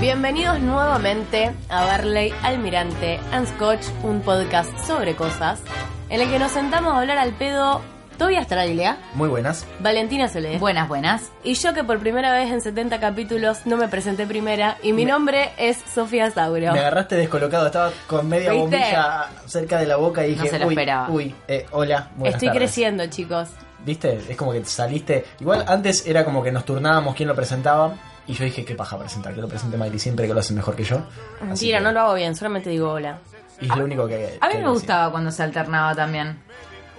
[0.00, 5.60] Bienvenidos nuevamente a Barley, Almirante and Scotch, un podcast sobre cosas
[6.08, 7.82] en el que nos sentamos a hablar al pedo
[8.16, 9.66] Toby Australia, Muy buenas.
[9.80, 11.30] Valentina Solé Buenas, buenas.
[11.44, 15.04] y yo que por primera vez en 70 capítulos no me presenté primera y mi
[15.04, 16.72] Me- nombre es Sofía Sauro.
[16.72, 18.62] Me agarraste descolocado, estaba con media ¿Viste?
[18.62, 21.08] bombilla cerca de la boca y No dije, se lo uy, esperaba.
[21.10, 22.62] uy, eh, hola, buenas Estoy tardes".
[22.62, 23.48] creciendo, chicos.
[23.84, 24.20] ¿Viste?
[24.28, 25.24] Es como que saliste.
[25.40, 27.94] Igual antes era como que nos turnábamos quién lo presentaba.
[28.30, 30.76] Y yo dije, qué paja presentar, que lo presente Miley siempre que lo hace mejor
[30.76, 31.00] que yo.
[31.42, 33.18] Mentira, que- no lo hago bien, solamente digo hola.
[33.60, 34.38] Y es lo único que.
[34.40, 34.68] A mí me decir.
[34.68, 36.38] gustaba cuando se alternaba también.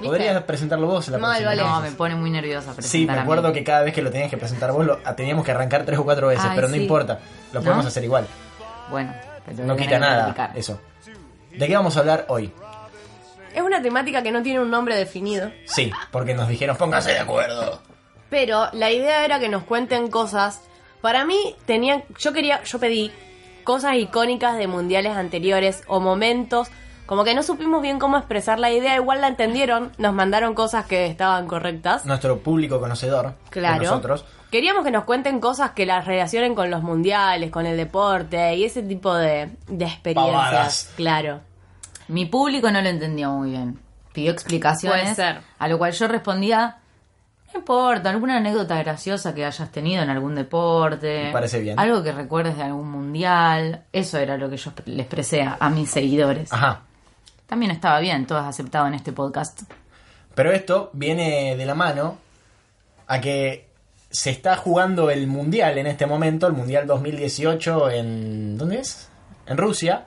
[0.04, 1.64] Podrías presentarlo vos la Mal, próxima vale.
[1.64, 3.22] No, me pone muy nerviosa presentar Sí, me a mí.
[3.22, 6.00] acuerdo que cada vez que lo tenías que presentar vos, lo, teníamos que arrancar tres
[6.00, 6.82] o cuatro veces, Ay, pero no sí.
[6.82, 7.20] importa,
[7.54, 7.88] lo podemos ¿No?
[7.90, 8.28] hacer igual.
[8.90, 9.14] Bueno,
[9.46, 10.82] pero No quita nada eso.
[11.52, 12.52] ¿De qué vamos a hablar hoy?
[13.56, 17.20] Es una temática que no tiene un nombre definido, Sí, porque nos dijeron, pónganse de
[17.20, 17.80] acuerdo.
[18.30, 20.62] pero la idea era que nos cuenten cosas.
[21.02, 23.12] Para mí tenían, yo quería, yo pedí
[23.64, 26.70] cosas icónicas de mundiales anteriores o momentos,
[27.06, 30.86] como que no supimos bien cómo expresar la idea, igual la entendieron, nos mandaron cosas
[30.86, 32.06] que estaban correctas.
[32.06, 33.84] Nuestro público conocedor, Claro.
[33.84, 38.54] nosotros, Queríamos que nos cuenten cosas que las relacionen con los mundiales, con el deporte
[38.56, 40.36] y ese tipo de, de experiencias.
[40.36, 40.94] Pavadas.
[40.98, 41.40] Claro.
[42.10, 43.80] Mi público no lo entendió muy bien.
[44.12, 45.04] Pidió explicaciones.
[45.04, 45.42] Puede ser.
[45.58, 46.80] A lo cual yo respondía,
[47.54, 51.26] no importa, alguna anécdota graciosa que hayas tenido en algún deporte.
[51.26, 51.80] Me parece bien.
[51.80, 53.84] Algo que recuerdes de algún mundial.
[53.92, 56.52] Eso era lo que yo le expresé a, a mis seguidores.
[56.54, 56.82] Ajá.
[57.48, 59.64] También estaba bien, todo es aceptado en este podcast.
[60.36, 62.18] Pero esto viene de la mano
[63.08, 63.68] a que
[64.10, 68.58] se está jugando el Mundial en este momento, el Mundial 2018 en...
[68.58, 69.10] ¿Dónde es?
[69.46, 70.06] En Rusia.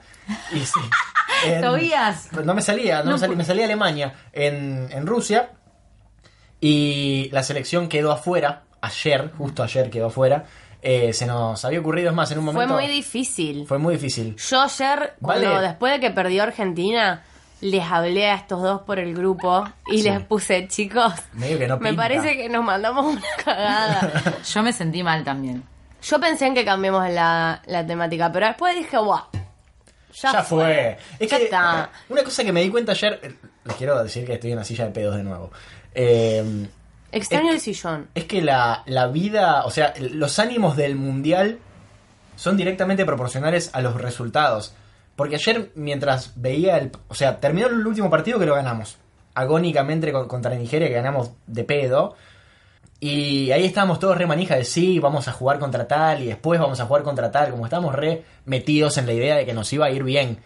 [0.53, 0.79] Y sí,
[1.45, 1.61] en-.
[1.61, 5.49] No me salía, no, No me salía, me salía Alemania en, en Rusia.
[6.67, 10.45] Y la selección quedó afuera, ayer, justo ayer quedó afuera.
[10.81, 12.73] Eh, se nos había ocurrido, es más, en un Fue momento...
[12.73, 13.65] muy difícil.
[13.67, 14.35] Fue muy difícil.
[14.35, 17.21] Yo ayer, cuando después de que perdió Argentina,
[17.61, 20.09] les hablé a estos dos por el grupo y Sí.
[20.09, 24.11] les puse, chicos, Medio que no me parece que nos mandamos una cagada.
[24.43, 25.63] Yo me sentí mal también.
[26.01, 29.21] Yo pensé en que cambiemos la, la temática, pero después dije, guau,
[30.21, 30.97] ya, Ya, fue.
[31.19, 31.91] Es Ya que está.
[32.09, 34.65] una cosa que me di cuenta ayer, eh, les quiero decir que estoy en una
[34.65, 35.51] silla de pedos de nuevo.
[35.93, 36.67] Eh,
[37.11, 38.07] Extraño Es el sillón.
[38.13, 41.59] es que la, la vida, o sea, los ánimos del mundial
[42.35, 44.73] son directamente proporcionales a los resultados.
[45.15, 46.91] Porque ayer, mientras veía el.
[47.07, 48.97] O sea, terminó el último partido que lo ganamos.
[49.33, 52.15] Agónicamente con- contra Nigeria, que ganamos de pedo.
[52.99, 56.59] Y ahí estábamos todos re manija de sí, vamos a jugar contra tal y después
[56.59, 57.51] vamos a jugar contra tal.
[57.51, 60.39] Como estábamos re metidos en la idea de que nos iba a ir bien.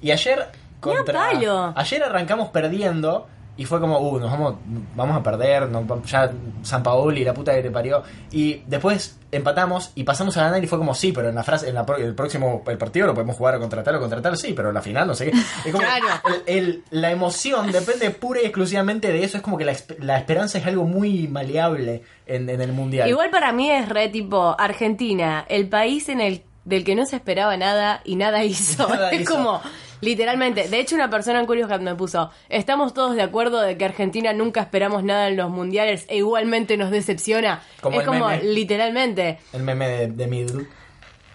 [0.00, 0.48] Y ayer.
[0.80, 1.28] Contra.
[1.76, 3.28] Ayer arrancamos perdiendo.
[3.54, 4.54] Y fue como, uh, nos vamos,
[4.96, 6.32] vamos a perder, no, ya
[6.62, 8.02] San Paoli, la puta que te parió.
[8.30, 11.68] Y después empatamos y pasamos a ganar y fue como, sí, pero en la frase,
[11.68, 14.54] en la el próximo el partido lo podemos jugar contra tal o contra tal, sí,
[14.54, 15.32] pero en la final no sé qué.
[15.66, 16.06] Es como, Claro.
[16.46, 19.36] el- el- la emoción depende pura y exclusivamente de eso.
[19.36, 23.06] Es como que la, la esperanza es algo muy maleable en, en el mundial.
[23.08, 27.16] Igual para mí es re tipo Argentina, el país en el del que no se
[27.16, 28.88] esperaba nada y nada hizo.
[28.88, 29.34] Nada es hizo.
[29.34, 29.60] como,
[30.02, 30.68] literalmente.
[30.68, 33.86] De hecho, una persona en Curious Cat me puso: Estamos todos de acuerdo de que
[33.86, 37.62] Argentina nunca esperamos nada en los mundiales e igualmente nos decepciona.
[37.80, 38.44] Como es el como, meme.
[38.44, 39.38] literalmente.
[39.54, 40.66] El meme de, de Middle.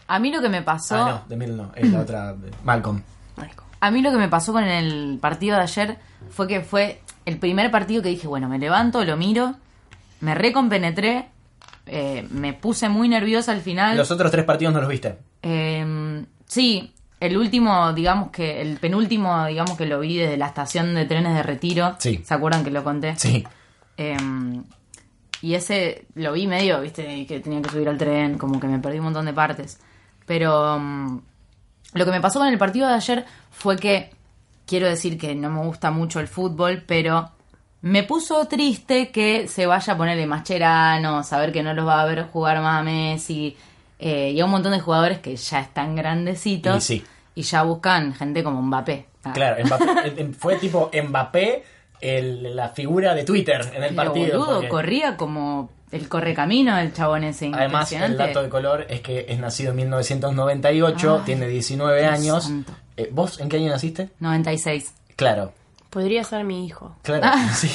[0.07, 0.95] A mí lo que me pasó...
[0.95, 3.01] Ah, no, de Middle no, es la otra, de Malcolm.
[3.79, 5.97] A mí lo que me pasó con el partido de ayer
[6.29, 9.55] fue que fue el primer partido que dije, bueno, me levanto, lo miro,
[10.21, 11.27] me recompenetré,
[11.85, 13.95] eh, me puse muy nerviosa al final.
[13.97, 15.17] Los otros tres partidos no los viste.
[15.43, 20.93] Eh, sí, el último, digamos que, el penúltimo, digamos que lo vi desde la estación
[20.95, 21.95] de trenes de retiro.
[21.99, 22.21] Sí.
[22.23, 23.15] ¿Se acuerdan que lo conté?
[23.17, 23.43] Sí.
[23.97, 24.17] Eh,
[25.41, 28.79] Y ese lo vi medio, viste, que tenía que subir al tren, como que me
[28.79, 29.79] perdí un montón de partes.
[30.25, 31.19] Pero mm,
[31.93, 34.11] lo que me pasó con el partido de ayer fue que,
[34.65, 37.31] quiero decir que no me gusta mucho el fútbol, pero
[37.81, 42.05] me puso triste que se vaya a ponerle Mascherano, saber que no los va a
[42.05, 43.55] ver jugar más a Messi,
[43.99, 47.05] eh, y a un montón de jugadores que ya están grandecitos Y sí.
[47.35, 49.05] y ya buscan gente como Mbappé.
[49.23, 51.63] Ah, Claro, Mbappé- fue tipo Mbappé
[52.01, 54.39] el- la figura de Twitter en el pero partido.
[54.39, 57.49] boludo, porque- corría como el correcamino el chabón ese.
[57.53, 62.11] Además, el dato de color es que es nacido en 1998, Ay, tiene 19 Dios
[62.13, 62.51] años.
[62.97, 64.09] Eh, ¿Vos en qué año naciste?
[64.19, 64.93] 96.
[65.15, 65.53] Claro,
[65.89, 66.95] Podría ser mi hijo.
[67.01, 67.50] claro, Ah.
[67.55, 67.71] sí.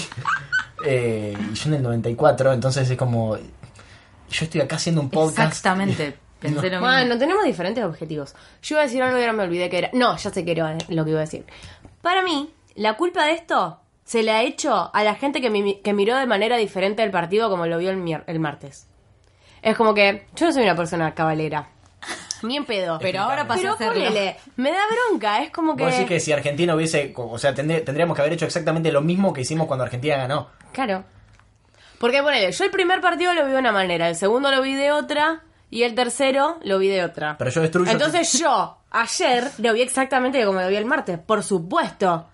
[0.84, 3.36] Eh, y yo en el 94, entonces es como...
[4.32, 5.48] Yo estoy acá haciendo un podcast.
[5.48, 6.16] Exactamente.
[6.40, 6.80] Pensé lo mismo.
[6.86, 8.34] Bueno, tenemos diferentes objetivos.
[8.62, 9.90] Yo iba a decir algo y ahora me olvidé que era.
[9.92, 11.44] No, ya sé que era lo que iba a decir.
[12.00, 15.80] Para mí, la culpa de esto se le ha hecho a la gente que, mi-
[15.82, 18.88] que miró de manera diferente el partido como lo vio el, mier- el martes.
[19.62, 21.68] Es como que yo no soy una persona cabalera.
[22.42, 22.98] Ni en pedo.
[23.00, 25.44] Pero ahora pasó Pero ponele, me da bronca.
[25.44, 25.84] Es como que.
[25.84, 27.12] Vos decís que si Argentina hubiese...
[27.16, 30.48] O sea, tendríamos que haber hecho exactamente lo mismo que hicimos cuando Argentina ganó.
[30.72, 31.04] Claro.
[32.02, 34.74] Porque ponele, yo el primer partido lo vi de una manera, el segundo lo vi
[34.74, 37.36] de otra y el tercero lo vi de otra.
[37.38, 37.90] Pero yo destruyo...
[37.92, 42.28] Entonces yo, ayer, lo vi exactamente como lo vi el martes, por supuesto.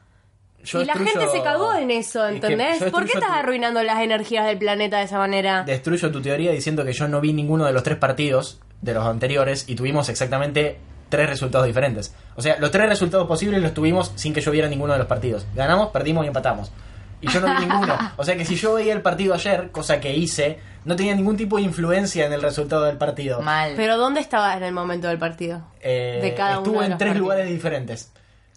[0.64, 2.82] yo y la gente se cagó en eso, Es que ¿entendés?
[2.90, 5.62] ¿Por qué estás tu- arruinando las energías del planeta de esa manera?
[5.64, 9.04] Destruyo tu teoría diciendo que yo no vi ninguno de los tres partidos de los
[9.06, 10.80] anteriores y tuvimos exactamente
[11.10, 12.14] tres resultados diferentes.
[12.36, 15.08] O sea, los tres resultados posibles los tuvimos sin que yo viera ninguno de los
[15.08, 15.46] partidos.
[15.54, 16.72] Ganamos, perdimos y empatamos.
[17.20, 17.96] Y yo no vi ninguno.
[18.16, 21.36] O sea que si yo veía el partido ayer, cosa que hice, no tenía ningún
[21.36, 23.42] tipo de influencia en el resultado del partido.
[23.42, 23.72] Mal.
[23.76, 25.62] Pero ¿dónde estabas en el momento del partido?
[25.80, 27.18] Eh, de cada uno estuve de en los tres partidos.
[27.18, 28.12] lugares diferentes.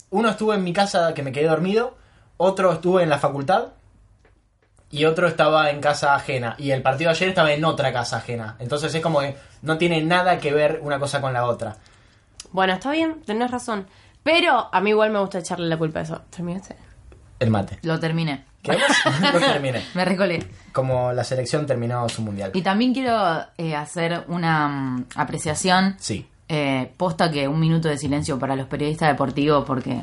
[0.10, 1.98] Uno estuvo en mi casa que me quedé dormido,
[2.38, 3.70] otro estuve en la facultad
[4.92, 6.56] y otro estaba en casa ajena.
[6.58, 8.58] Y el partido de ayer estaba en otra casa ajena.
[8.60, 11.78] Entonces es como que no tiene nada que ver una cosa con la otra.
[12.52, 13.88] Bueno, está bien, tenés razón.
[14.24, 16.22] Pero a mí igual me gusta echarle la culpa a eso.
[16.30, 16.76] ¿Terminaste?
[17.40, 17.80] El mate.
[17.82, 18.46] Lo terminé.
[18.62, 18.72] ¿Qué
[19.22, 19.84] No terminé.
[19.94, 20.46] Me recolé.
[20.72, 22.52] Como la selección terminó su mundial.
[22.54, 25.96] Y también quiero eh, hacer una mm, apreciación.
[26.00, 26.28] Sí.
[26.48, 30.02] Eh, posta que un minuto de silencio para los periodistas deportivos porque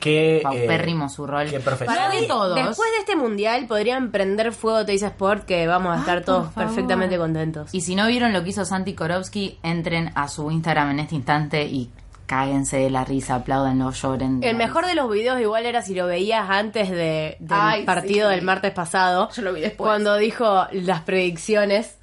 [0.00, 1.48] Qué, paupérrimo eh, su rol.
[1.48, 2.08] qué profesional.
[2.10, 2.54] Para de todos.
[2.54, 7.16] Después de este mundial podrían prender fuego Teis Sport que vamos a estar todos perfectamente
[7.16, 7.74] contentos.
[7.74, 11.14] Y si no vieron lo que hizo Santi Korowski, entren a su Instagram en este
[11.14, 11.90] instante y
[12.28, 14.44] cáguense de la risa, apláudanlo, lloren.
[14.44, 18.28] El mejor de los videos igual era si lo veías antes de, del Ay, partido
[18.28, 18.34] sí.
[18.36, 19.28] del martes pasado.
[19.34, 19.88] Yo lo vi después.
[19.88, 21.96] Cuando dijo las predicciones.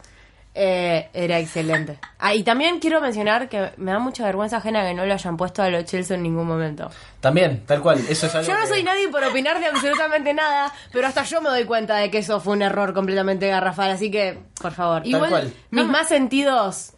[0.57, 2.00] eh, era excelente.
[2.18, 5.36] Ah, y también quiero mencionar que me da mucha vergüenza ajena que no lo hayan
[5.36, 6.89] puesto a los Chelsea en ningún momento.
[7.19, 8.00] También, tal cual.
[8.07, 11.24] Eso es algo Yo no que- soy nadie por opinar de absolutamente nada, pero hasta
[11.24, 14.71] yo me doy cuenta de que eso fue un error completamente garrafal, así que, por
[14.71, 15.04] favor.
[15.04, 15.54] Tal cual.
[15.71, 16.94] Mis no más sentidos,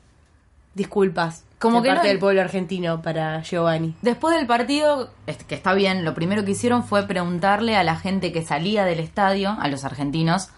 [0.75, 1.43] disculpas.
[1.59, 3.95] Como de que parte no- del pueblo argentino para Giovanni.
[4.01, 5.09] Después del partido,
[5.47, 8.99] que está bien, lo primero que hicieron fue preguntarle a la gente que salía del
[8.99, 10.49] estadio, a los argentinos,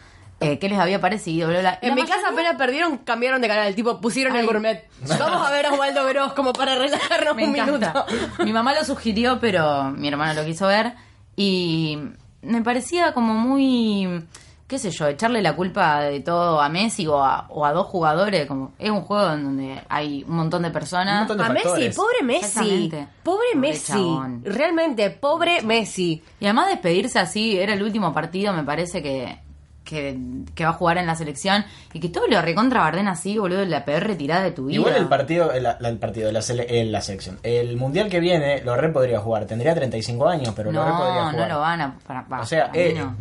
[0.41, 1.47] eh, qué les había parecido.
[1.49, 1.79] bla, bla.
[1.81, 4.87] En La mi mayoría- casa apenas perdieron, cambiaron de canal, tipo pusieron el gourmet.
[5.19, 8.05] Vamos a ver a Osvaldo Gross como para relajarnos Me un encanta.
[8.09, 8.43] minuto.
[8.43, 10.93] Mi mamá lo sugirió, pero mi hermano lo quiso ver.
[11.35, 11.97] Y
[12.41, 14.25] me parecía como muy,
[14.69, 17.87] qué sé yo, echarle la culpa de todo a Messi o a, o a dos
[17.87, 18.45] jugadores.
[18.45, 21.23] Como, es un juego en donde hay un montón de personas.
[21.23, 21.95] Un montón de A Messi, factores.
[21.95, 22.89] pobre Messi.
[22.89, 23.91] Pobre Pobre Messi.
[23.91, 24.41] chabón.
[24.45, 26.23] Realmente, pobre Messi.
[26.39, 29.39] Y además despedirse así, era el último partido, me parece que,
[29.83, 30.19] que,
[30.53, 31.65] que va a jugar en la selección.
[31.93, 34.75] Y que todo lo recontra Barden así, boludo, la peor retirada de tu vida.
[34.75, 37.39] Igual el partido, el, la- el partido, la, sele- la selección.
[37.41, 39.45] El mundial que viene, lo re podría jugar.
[39.45, 41.47] Tendría 35 años, pero lo re podría No, jugar.
[41.49, 41.97] no lo van a...
[42.05, 43.15] para- O sea, para eh, no.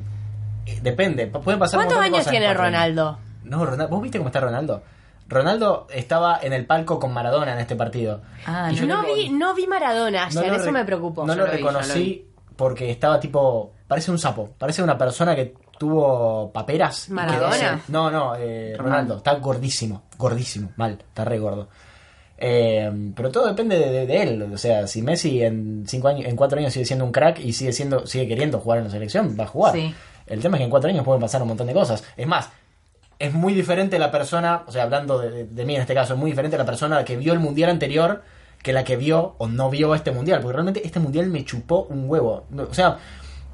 [0.83, 1.27] Depende.
[1.27, 2.53] Pueden pasar ¿Cuántos años cosas tiene.
[2.55, 3.19] Ronaldo?
[3.45, 3.89] No, Ronaldo.
[3.89, 4.83] ¿Vos viste cómo está Ronaldo?
[5.29, 8.23] Ronaldo estaba en el palco con Maradona en este partido.
[8.47, 11.27] Ah, Y yo No lo- vi, no vi Maradona ayer, no eso me preocupó.
[11.27, 13.73] No Yo lo lo vi, yo lo reconocí porque estaba tipo.
[13.87, 14.51] Parece un sapo.
[14.59, 17.09] Parece una persona que tuvo paperas.
[17.11, 17.81] ¿Maradona?
[17.89, 19.19] No, no, eh, Ronaldo.
[19.19, 20.03] Está gordísimo.
[20.17, 20.71] Gordísimo.
[20.77, 20.93] Mal.
[20.99, 21.69] Está re gordo.
[22.41, 24.43] Eh, pero todo depende de, de- de él.
[24.53, 27.53] O sea, si Messi en cinco años, en cuatro años sigue siendo un crack y
[27.53, 29.75] sigue siendo, sigue queriendo jugar en la selección, va a jugar.
[29.75, 29.95] Sí.
[30.29, 32.05] El tema es que en cuatro años pueden pasar un montón de cosas.
[32.17, 32.51] Es más,
[33.19, 36.15] es muy diferente la persona, o sea, hablando de, de- de mí en este caso,
[36.15, 38.23] es muy diferente la persona que vio el mundial anterior
[38.63, 41.87] que la que vio o no vio este mundial, porque realmente este mundial me chupó
[41.91, 42.45] un huevo.
[42.69, 42.99] O sea,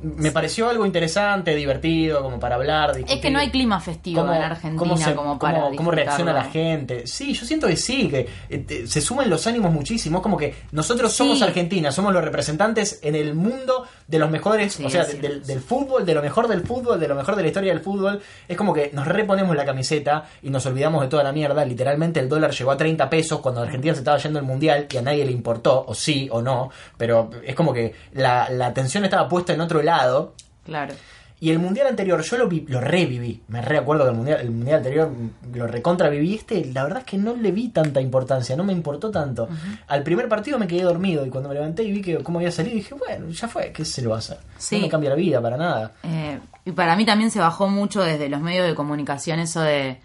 [0.02, 2.92] me pareció algo interesante, divertido, como para hablar.
[3.08, 6.32] Es que no hay clima festivo en Argentina cómo se- como para cómo- cómo reacciona
[6.32, 7.06] la gente.
[7.06, 10.18] Sí, yo siento que sí, que eh, se suman los ánimos muchísimo.
[10.18, 11.18] Es como que nosotros Sí.
[11.18, 15.60] somos Argentina, somos los representantes en el mundo de los mejores, Sí, o sea, del
[15.60, 18.20] fútbol, de lo mejor del fútbol, de lo mejor de la historia del fútbol.
[18.46, 21.64] Es como que nos reponemos la camiseta y nos olvidamos de toda la mierda.
[21.64, 24.96] Literalmente el dólar llegó a 30 pesos cuando Argentina se estaba yendo al mundial y
[24.98, 29.04] a nadie le importó, o sí o no, pero es como que la, la atención
[29.04, 30.34] estaba puesta en otro lado.
[30.64, 30.94] Claro.
[31.40, 33.42] Y el mundial anterior yo lo, vi- lo reviví.
[33.48, 36.34] Me reacuerdo del mundial, el mundial anterior mm, lo recontra viví.
[36.36, 39.48] Este, la verdad es que no le vi tanta importancia, no me importó tanto.
[39.88, 42.50] Al primer partido me quedé dormido y cuando me levanté y vi que cómo había
[42.50, 44.38] salido, dije, bueno, ya fue, ¿qué se lo va a hacer?
[44.56, 44.76] Sí.
[44.76, 45.92] No me cambia la vida para nada.
[46.04, 49.98] Eh, y para mí también se bajó mucho desde los medios de comunicación eso de,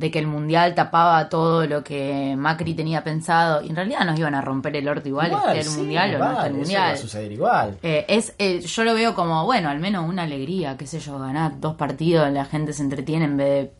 [0.00, 3.62] de que el mundial tapaba todo lo que Macri tenía pensado.
[3.62, 6.18] Y en realidad nos iban a romper el orto igual, esté el sí, mundial o
[6.18, 6.98] no el eso va a mundial.
[6.98, 7.78] suceder igual.
[7.82, 11.18] Eh, es, eh, yo lo veo como, bueno, al menos una alegría, qué sé yo,
[11.18, 13.70] ganar dos partidos, la gente se entretiene en vez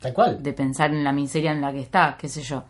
[0.00, 0.42] Tal cual.
[0.42, 2.64] de, pensar en la miseria en la que está, qué sé yo.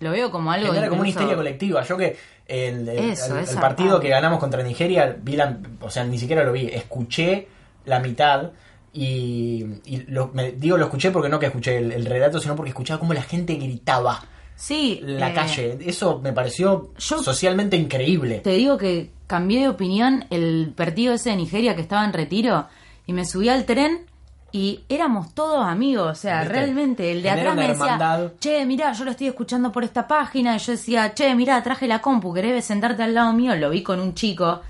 [0.00, 1.82] Lo veo como algo Genera como una incluso- histeria colectiva.
[1.82, 5.88] Yo que el, el- Eso, el- el partido que ganamos contra Nigeria, vi la- o
[5.88, 7.48] sea, ni siquiera lo vi, escuché
[7.86, 8.50] la mitad
[8.94, 12.54] y, y lo- me, digo lo escuché porque no que escuché el, el relato, sino
[12.56, 14.22] porque escuchaba cómo la gente gritaba
[14.56, 15.78] Sí, la eh, calle.
[15.84, 18.38] Eso me pareció yo- socialmente increíble.
[18.38, 22.66] Te digo que cambié de opinión el partido ese de Nigeria que estaba en retiro
[23.04, 24.06] y me subí al tren
[24.52, 26.54] y éramos todos amigos, o sea, ¿Viste?
[26.54, 30.54] realmente el de atrás me decía, che, mirá, yo lo estoy escuchando por esta página
[30.54, 33.56] y yo decía, che, mirá, traje la compu, ¿querés sentarte al lado mío?
[33.56, 34.60] Lo vi con un chico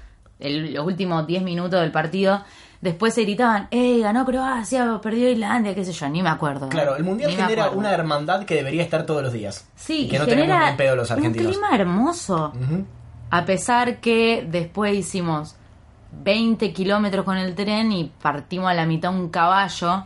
[0.41, 2.43] el- los últimos 10 minutos del partido.
[2.85, 6.69] Después se gritaban, ¡eh, ganó Croacia, perdió Islandia, qué sé yo, ni me acuerdo.
[6.69, 9.67] Claro, el mundial Ni genera una hermandad que debería estar todos los días.
[9.75, 11.49] Sí, y que no tenemos genera ni en pedo los un argentinos.
[11.53, 12.53] clima hermoso.
[13.31, 15.57] A pesar que después hicimos
[16.25, 20.05] 20 kilómetros con el tren y partimos a la mitad un caballo.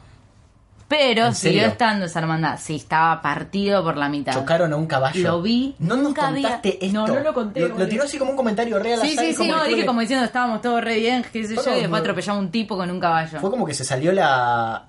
[0.89, 1.73] Pero ¿En siguió serio?
[1.73, 2.59] estando esa hermandad.
[2.59, 4.33] Sí, estaba partido por la mitad.
[4.33, 5.23] Chocaron a un caballo.
[5.23, 7.07] Lo vi, No nos nunca había- contaste esto.
[7.07, 9.01] No, no lo conté, Lo, lo tiró así como un comentario real.
[9.03, 11.81] Sí, sí, sí, no, dije como diciendo estábamos todos re bien, qué sé yo, y
[11.81, 13.39] después atropellamos un tipo con un caballo.
[13.39, 14.87] Fue como que se salió la,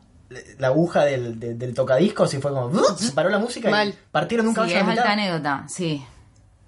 [0.58, 2.72] la aguja del, del, del tocadiscos y fue como.
[2.96, 3.90] Se paró la música Mal.
[3.90, 5.14] y partieron un Sí, caballo es a la alta mitad.
[5.14, 6.02] anécdota, sí.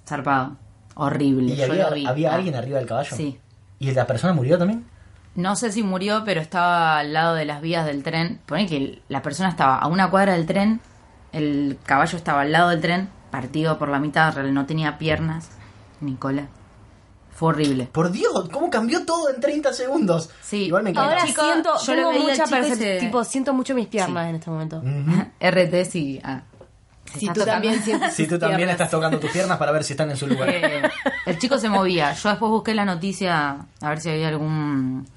[0.05, 0.57] Zarpado.
[0.95, 1.53] Horrible.
[1.53, 2.05] Y yo había, lo vi.
[2.05, 2.35] había Ah.
[2.35, 3.15] alguien arriba del caballo.
[3.15, 3.39] Sí.
[3.79, 4.85] ¿Y la persona murió también?
[5.35, 8.39] No sé si murió, pero estaba al lado de las vías del tren.
[8.45, 10.81] Pone que la persona estaba a una cuadra del tren,
[11.31, 15.49] el caballo estaba al lado del tren, partido por la mitad, no tenía piernas
[16.01, 16.47] ni cola.
[17.33, 17.87] Fue horrible.
[17.91, 20.29] Por Dios, ¿cómo cambió todo en 30 segundos?
[20.41, 20.65] Sí.
[20.65, 21.09] Igual me encanta.
[21.13, 24.29] Ahora chico, siento, yo tengo mucha se- tipo, siento mucho mis piernas Sí.
[24.29, 24.83] en este momento.
[25.39, 26.19] RT sí.
[26.23, 26.41] Ah.
[27.13, 28.73] ¿Se Si tú también Si tú también piernas.
[28.75, 30.49] estás tocando tus piernas para ver si están en su lugar.
[30.49, 30.81] Eh,
[31.25, 32.13] el chico se movía.
[32.13, 35.07] Yo después busqué la noticia a ver si había algún.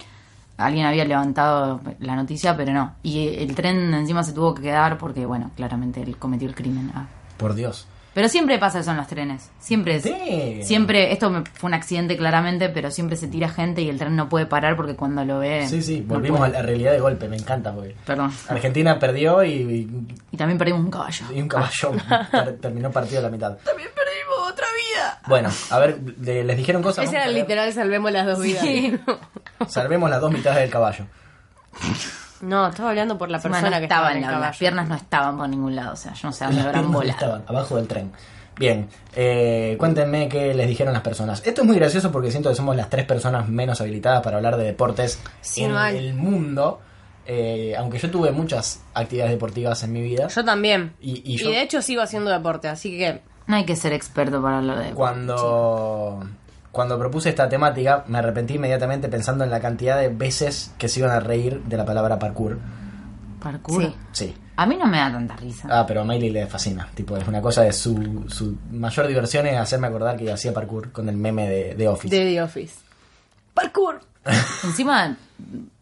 [0.56, 2.94] Alguien había levantado la noticia, pero no.
[3.02, 6.92] Y el tren encima se tuvo que quedar porque, bueno, claramente él cometió el crimen.
[6.94, 7.06] Ah.
[7.36, 7.86] Por Dios.
[8.14, 9.50] Pero siempre pasa eso en los trenes.
[9.58, 10.02] Siempre es.
[10.04, 10.62] Sí.
[10.62, 14.14] Siempre, esto me- fue un accidente claramente, pero siempre se tira gente y el tren
[14.14, 15.66] no puede parar porque cuando lo ve.
[15.68, 17.72] Sí, sí, no volvimos a la realidad de golpe, me encanta.
[17.72, 18.32] Porque Perdón.
[18.48, 19.88] Argentina perdió y,
[20.30, 21.24] Y también perdimos un caballo.
[21.34, 21.92] y un caballo
[22.30, 23.56] ter- terminó partido a la mitad.
[23.64, 25.18] También perdimos otra vida.
[25.26, 27.06] Bueno, a ver, le- les dijeron cosas.
[27.06, 28.62] Ese era literal, salvemos las dos vidas.
[28.62, 28.96] Sí.
[29.68, 31.06] Salvemos las dos mitades del caballo.
[32.44, 35.36] No, estaba hablando por la persona no que estaba en la- las piernas no estaban
[35.36, 35.92] por ningún lado.
[35.94, 37.10] O sea, yo no sé a dónde Las habrán volado.
[37.12, 38.12] estaban abajo del tren.
[38.56, 41.42] Bien, eh, cuéntenme qué les dijeron las personas.
[41.44, 44.56] Esto es muy gracioso porque siento que somos las tres personas menos habilitadas para hablar
[44.56, 45.94] de deportes Sí, en mal.
[45.96, 46.80] el mundo.
[47.26, 50.28] Eh, aunque yo tuve muchas actividades deportivas en mi vida.
[50.28, 50.92] Yo también.
[51.00, 53.92] Y- y Y, yo- de hecho sigo haciendo deporte, así que No hay que ser
[53.92, 56.26] experto para hablar de Cuando,
[56.74, 60.98] cuando propuse esta temática, me arrepentí inmediatamente pensando en la cantidad de veces que se
[60.98, 62.58] iban a reír de la palabra parkour.
[63.40, 63.82] parkour.
[63.84, 63.94] Sí.
[64.10, 64.34] Sí.
[64.56, 65.68] A mí no me da tanta risa.
[65.70, 66.88] Ah, pero a Miley le fascina.
[66.92, 70.90] Tipo, es una cosa de su, su mayor diversión es hacerme acordar que hacía parkour
[70.90, 72.14] con el meme de, de Office.
[72.14, 72.74] de The Office.
[73.54, 74.00] Parkour.
[74.64, 75.16] Encima,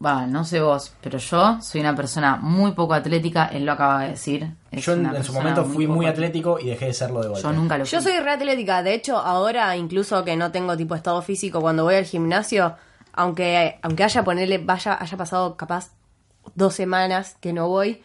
[0.03, 4.03] va, no sé vos, pero yo soy una persona muy poco atlética, él lo acaba
[4.03, 4.51] de decir.
[4.71, 6.49] Es Yo en, su momento fui muy atlética.
[6.49, 7.43] atlético y dejé de serlo de golpe.
[7.43, 7.91] Yo nunca lo fui.
[7.91, 11.83] Yo soy re atlética, de hecho ahora incluso que no tengo tipo estado físico cuando
[11.83, 12.75] voy al gimnasio,
[13.13, 15.91] aunque aunque haya ponerle vaya haya pasado capaz
[16.55, 18.01] dos semanas que no voy,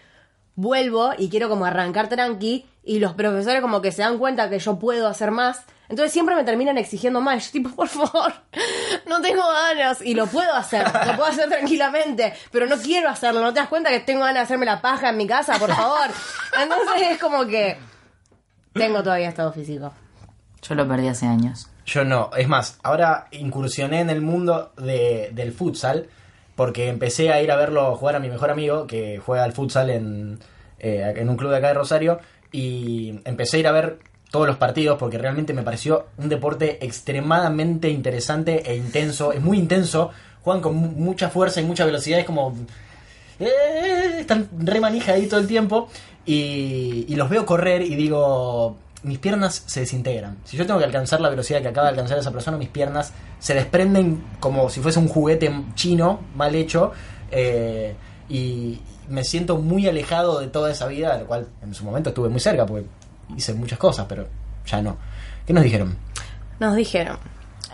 [0.55, 4.59] vuelvo y quiero como arrancar tranqui y los profesores como que se dan cuenta que
[4.59, 8.33] yo puedo hacer más, entonces siempre me terminan exigiendo más, yo tipo por favor,
[9.07, 13.41] no tengo ganas y lo puedo hacer, lo puedo hacer tranquilamente, pero no quiero hacerlo,
[13.41, 15.73] no te das cuenta que tengo ganas de hacerme la paja en mi casa, por
[15.75, 16.09] favor,
[16.63, 17.77] entonces es como que
[18.73, 19.93] tengo todavía estado físico.
[20.63, 21.69] Yo lo perdí hace años.
[21.87, 22.31] Yo no.
[22.37, 26.09] Es más, ahora incursioné en el mundo de- del futsal
[26.57, 29.89] porque empecé a ir a verlo jugar a mi mejor amigo, que juega al futsal
[29.91, 30.41] en,
[30.81, 32.19] eh, en un club de acá de Rosario,
[32.53, 33.99] y empecé a ir a ver
[34.31, 39.59] todos los partidos porque realmente me pareció un deporte extremadamente interesante e intenso, es muy
[39.59, 40.11] intenso,
[40.43, 42.55] juegan con mu- mucha fuerza y mucha velocidad, es como...
[43.41, 45.89] eh, están re manija ahí todo el tiempo
[46.27, 50.37] y, y los veo correr y digo, mis piernas se desintegran.
[50.45, 53.13] Si yo tengo que alcanzar la velocidad que acaba de alcanzar esa persona, mis piernas
[53.39, 56.93] se desprenden como si fuese un juguete chino mal hecho
[57.31, 57.95] eh,
[58.29, 62.29] y me siento muy alejado de toda esa vida, lo cual en su momento estuve
[62.29, 62.87] muy cerca porque
[63.37, 64.27] hice muchas cosas, pero
[64.67, 64.97] ya no.
[65.47, 65.97] ¿Qué nos dijeron?
[66.61, 67.19] Nos dijeron,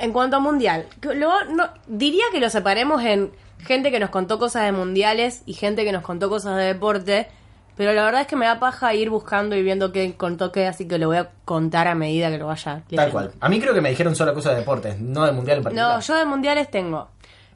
[0.00, 4.38] en cuanto a mundial, luego no, diría que lo separemos en gente que nos contó
[4.38, 7.28] cosas de mundiales y gente que nos contó cosas de deporte,
[7.76, 10.66] pero la verdad es que me da paja ir buscando y viendo qué contó qué,
[10.66, 12.82] así que lo voy a contar a medida que lo vaya.
[12.94, 13.32] Tal cual.
[13.40, 15.94] A mí creo que me dijeron solo cosas de deportes, no de mundial en particular.
[15.94, 17.08] No, yo de mundiales tengo.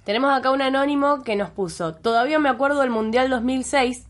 [0.05, 1.95] Tenemos acá un anónimo que nos puso.
[1.95, 4.07] Todavía me acuerdo del Mundial 2006,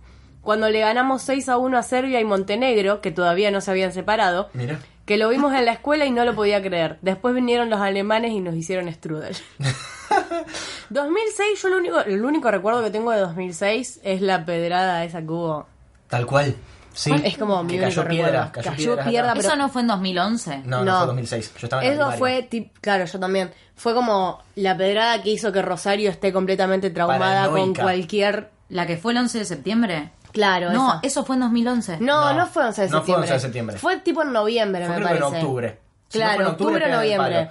[0.49, 3.93] cuando le ganamos 6 a 1 a Serbia y Montenegro, que todavía no se habían
[3.93, 4.49] separado.
[4.55, 4.79] Mira.
[5.05, 6.97] Que lo vimos en la escuela y no lo podía creer.
[7.03, 9.37] Después vinieron los alemanes y nos hicieron strudel.
[10.89, 15.21] 2006, yo lo único, el único recuerdo que tengo de 2006 es la pedrada esa
[15.21, 15.67] que hubo.
[16.09, 16.55] Tal cual.
[16.95, 17.13] Sí.
[17.25, 18.71] Es como mi que cayó único piedra, recuerdo.
[18.71, 20.63] cayó, Cayó piedra, pero- ¿Eso no fue en 2011?
[20.65, 20.97] No, no, No.
[21.01, 21.53] fue 2006.
[21.59, 23.51] Yo estaba en Eso fue, tip- claro, yo también.
[23.77, 28.57] Fue como la pedrada que hizo que Rosario esté completamente traumada con cualquier...
[28.71, 30.11] ¿La que fue el 11 de septiembre?
[30.39, 31.01] Claro, No, esa.
[31.03, 31.99] eso fue en 2011.
[32.01, 33.23] No, No, no fue 11 de no fue septiembre.
[33.25, 33.79] 11 de septiembre.
[33.79, 35.27] Fue tipo en noviembre, Fue me creo parece.
[35.27, 35.79] en octubre.
[36.09, 37.51] Si no Claro, fue en octubre o el noviembre.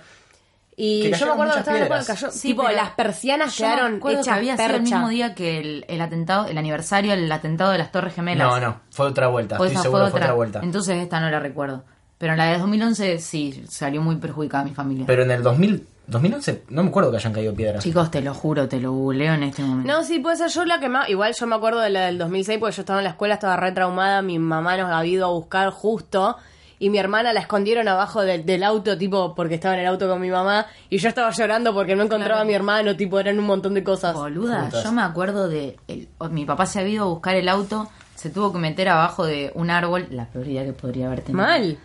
[0.80, 2.06] Y Que yo me acuerdo que estaba piedras.
[2.08, 5.86] cayó, Sí, tipo, las persianas quedaron hechas que había sido el mismo día que el,
[5.88, 8.48] el atentado, el aniversario del atentado de las Torres Gemelas.
[8.48, 9.56] No, no, fue otra vuelta.
[9.60, 10.26] O Estoy esa seguro fue fue otra.
[10.28, 10.60] otra vuelta.
[10.64, 11.84] Entonces esta no la recuerdo.
[12.20, 15.06] Pero en la de 2011 sí, salió muy perjudicada mi familia.
[15.08, 17.84] Pero en el 2000, 2011 no me acuerdo que hayan caído piedras.
[17.84, 19.92] Chicos, te lo juro, te lo googleo en este momento.
[19.92, 21.10] No, sí, puede ser yo la que más.
[21.10, 23.58] Igual yo me acuerdo de la del 2006 porque yo estaba en la escuela, estaba
[23.58, 24.22] re traumada.
[24.22, 26.38] Mi mamá nos había ido a buscar justo.
[26.80, 30.08] Y mi hermana la escondieron abajo del- del auto, tipo, porque estaba en el auto
[30.08, 30.68] con mi mamá.
[30.92, 32.42] Y yo estaba llorando porque no encontraba Claro.
[32.42, 34.14] a mi hermano, tipo, eran un montón de cosas.
[34.14, 35.78] Boluda, yo me acuerdo de...
[35.88, 39.26] el- mi papá se había ido a buscar el auto, se tuvo que meter abajo
[39.26, 41.44] de un árbol, la peor idea que podría haber tenido.
[41.44, 41.78] Mal.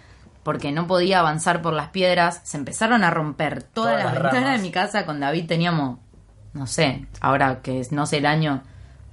[0.42, 4.32] Porque no podía avanzar por las piedras, se empezaron a romper todas, Todas las, las
[4.32, 5.06] ventanas de mi casa.
[5.06, 5.98] Con David teníamos,
[6.52, 8.62] no sé, ahora que es- no sé el año,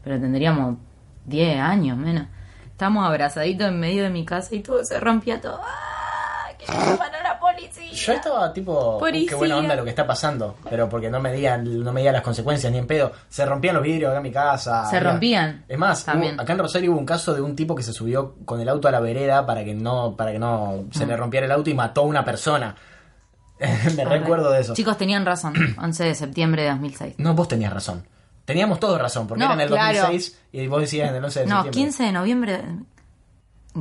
[0.04, 0.78] pero tendríamos
[1.26, 2.26] 10 años menos.
[2.72, 5.62] Estábamos abrazaditos en medio de mi casa y todo se rompía todo.
[5.64, 6.48] ¡Ah!
[6.58, 7.92] ¡Que llaman a la policía!
[7.92, 9.38] Yo estaba tipo, "Uh, qué Policía.
[9.38, 12.78] buena onda lo que está pasando, pero porque no medían, no medían las consecuencias ni
[12.80, 13.12] en pedo.
[13.30, 14.86] Se rompían los vidrios acá en mi casa.
[14.90, 15.66] Se rompían.
[15.68, 16.36] Es más, También.
[16.36, 18.70] hubo- acá en Rosario hubo un caso de un tipo que se subió con el
[18.70, 21.10] auto a la vereda para que no, para que no se Mm.
[21.10, 22.76] le rompiera el auto y mató a una persona.
[23.96, 24.74] Me recuerdo de eso.
[24.74, 25.54] Chicos, tenían razón.
[25.82, 27.16] 11 de septiembre de 2006.
[27.18, 28.06] No, vos tenías razón.
[28.46, 30.00] Teníamos todos razón, porque No, era en el claro.
[30.00, 31.72] 2006 y vos decías en el 11 de No, septiembre.
[31.82, 32.62] 15 de noviembre.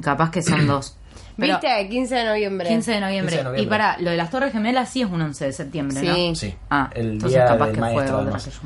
[0.03, 0.98] Capaz que son dos.
[1.39, 1.89] Pero ¿Viste?
[1.89, 2.69] 15 de noviembre.
[2.69, 3.31] 15 de noviembre.
[3.33, 3.63] 15 de noviembre.
[3.63, 6.29] Y para, lo de las Torres Gemelas sí es un 11 de septiembre, Sí.
[6.31, 6.35] ¿no?
[6.35, 8.45] Sí, Ah, el entonces día capaz del que fue maestro, otra además.
[8.45, 8.59] que yo.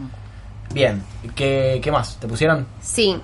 [0.75, 1.03] Bien,
[1.35, 2.17] ¿Qué, ¿qué más?
[2.19, 2.67] ¿Te pusieron?
[2.81, 3.21] Sí.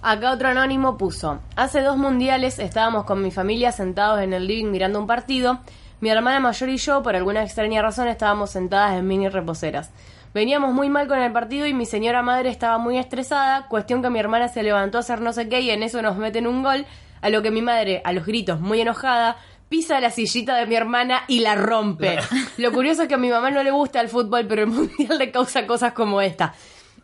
[0.00, 4.70] Acá otro anónimo puso, hace dos mundiales estábamos con mi familia sentados en el living
[4.70, 5.58] mirando un partido,
[6.00, 9.90] mi hermana mayor y yo, por alguna extraña razón, estábamos sentadas en mini reposeras.
[10.32, 14.08] Veníamos muy mal con el partido y mi señora madre estaba muy estresada, cuestión que
[14.10, 16.62] mi hermana se levantó a hacer no sé qué y en eso nos meten un
[16.62, 16.86] gol,
[17.20, 19.36] a lo que mi madre, a los gritos, muy enojada,
[19.68, 22.18] pisa la sillita de mi hermana y la rompe.
[22.56, 25.18] Lo curioso es que a mi mamá no le gusta el fútbol, pero el mundial
[25.18, 26.54] le causa cosas como esta.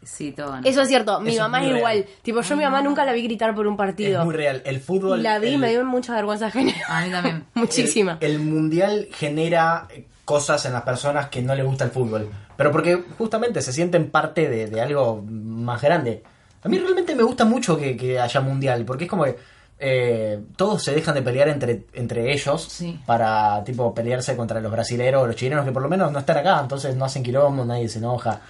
[0.02, 0.58] Sí, todo.
[0.64, 1.78] Eso es cierto, mi Eso mamá es real.
[1.78, 2.06] igual.
[2.22, 4.20] Tipo, yo a mi mamá nunca la vi gritar por un partido.
[4.20, 4.62] Es muy real.
[4.66, 5.22] El fútbol.
[5.22, 6.72] La vi y el- me dio mucha vergüenza ajena.
[6.88, 7.44] A mí también.
[7.54, 8.18] Muchísima.
[8.20, 9.88] El, el mundial genera
[10.26, 12.28] cosas en las personas que no les gusta el fútbol.
[12.56, 16.22] Pero porque justamente se sienten parte de, de algo más grande.
[16.62, 18.84] A mí realmente me gusta mucho que, que haya mundial.
[18.84, 19.36] Porque es como que
[19.78, 22.66] eh, todos se dejan de pelear entre, entre ellos.
[22.70, 22.98] Sí.
[23.06, 26.38] Para tipo pelearse contra los brasileros o los chilenos que por lo menos no están
[26.38, 26.60] acá.
[26.60, 28.40] Entonces no hacen quilombo, nadie se enoja.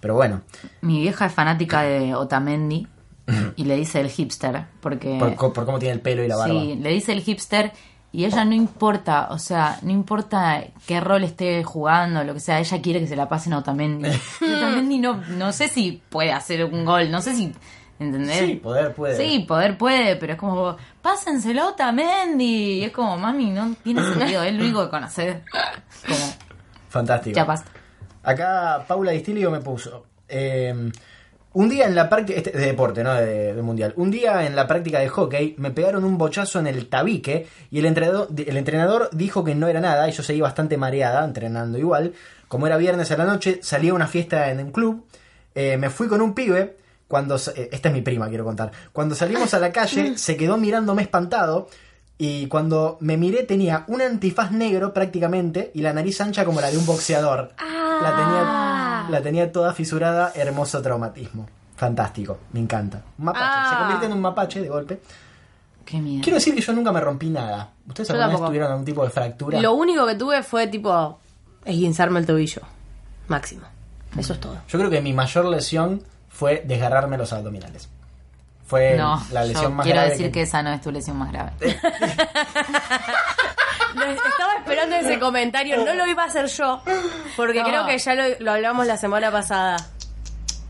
[0.00, 0.42] Pero bueno,
[0.82, 2.86] Mi vieja es fanática de Otamendi
[3.56, 4.66] y le dice el hipster.
[4.80, 5.18] Porque.
[5.18, 6.60] por, cómo tiene el pelo y la barba.
[6.60, 7.72] Sí, le dice el hipster
[8.14, 12.60] y ella no importa, o sea, no importa qué rol esté jugando, lo que sea,
[12.60, 14.08] ella quiere que se la pasen a Otamendi.
[14.40, 17.52] Otamendi no, no sé si puede hacer un gol, no sé si,
[17.98, 18.38] ¿entendés?
[18.38, 19.16] Sí, poder puede.
[19.16, 22.80] Sí, poder puede, pero es como, pásenselo Otamendi.
[22.80, 25.42] Y es como, mami, no tiene sentido, es lo único que conocer.
[26.06, 26.34] Como,
[26.88, 27.34] Fantástico.
[27.36, 27.70] ya basta.
[28.22, 30.06] Acá Paula Distilio me puso.
[30.28, 30.90] eh,
[31.52, 32.36] un día en la práctica.
[32.38, 33.92] Este, de deporte, no de, de mundial.
[33.96, 37.78] Un día en la práctica de hockey me pegaron un bochazo en el tabique y
[37.78, 41.78] el entrenador, el entrenador dijo que no era nada y yo seguí bastante mareada, entrenando
[41.78, 42.12] igual.
[42.48, 45.06] Como era viernes a la noche, salí a una fiesta en un club.
[45.54, 46.76] Eh, me fui con un pibe,
[47.08, 47.36] cuando...
[47.36, 48.70] eh, esta es mi prima, quiero contar.
[48.92, 51.68] Cuando salimos a la calle, se quedó mirándome espantado.
[52.16, 56.70] Y cuando me miré tenía un antifaz negro prácticamente y la nariz ancha como la
[56.70, 57.52] de un boxeador.
[57.58, 61.48] La, tenía, la tenía toda fisurada, hermoso traumatismo.
[61.76, 63.02] Fantástico, me encanta.
[63.18, 63.68] Un mapache, Ah.
[63.70, 65.00] se convierte en un mapache de golpe.
[65.84, 66.22] Qué miedo.
[66.22, 67.72] Quiero decir que yo nunca me rompí nada.
[67.88, 69.60] ¿Ustedes alguna vez tuvieron algún tipo de fractura?
[69.60, 71.18] Lo único que tuve fue tipo
[71.64, 72.62] esguinzarme el tobillo.
[73.26, 73.62] Máximo.
[74.16, 74.56] Eso es todo.
[74.68, 76.00] Yo creo que mi mayor lesión
[76.34, 77.88] fue desgarrarme los abdominales.
[78.66, 80.32] Fue No, la lesión yo más quiero grave decir que...
[80.32, 80.42] que...
[80.42, 81.52] esa no es tu lesión más grave.
[83.94, 86.82] Lo- Estaba esperando ese comentario, no lo iba a hacer yo,
[87.36, 87.66] porque No.
[87.68, 89.76] creo que ya lo, lo hablamos la semana pasada.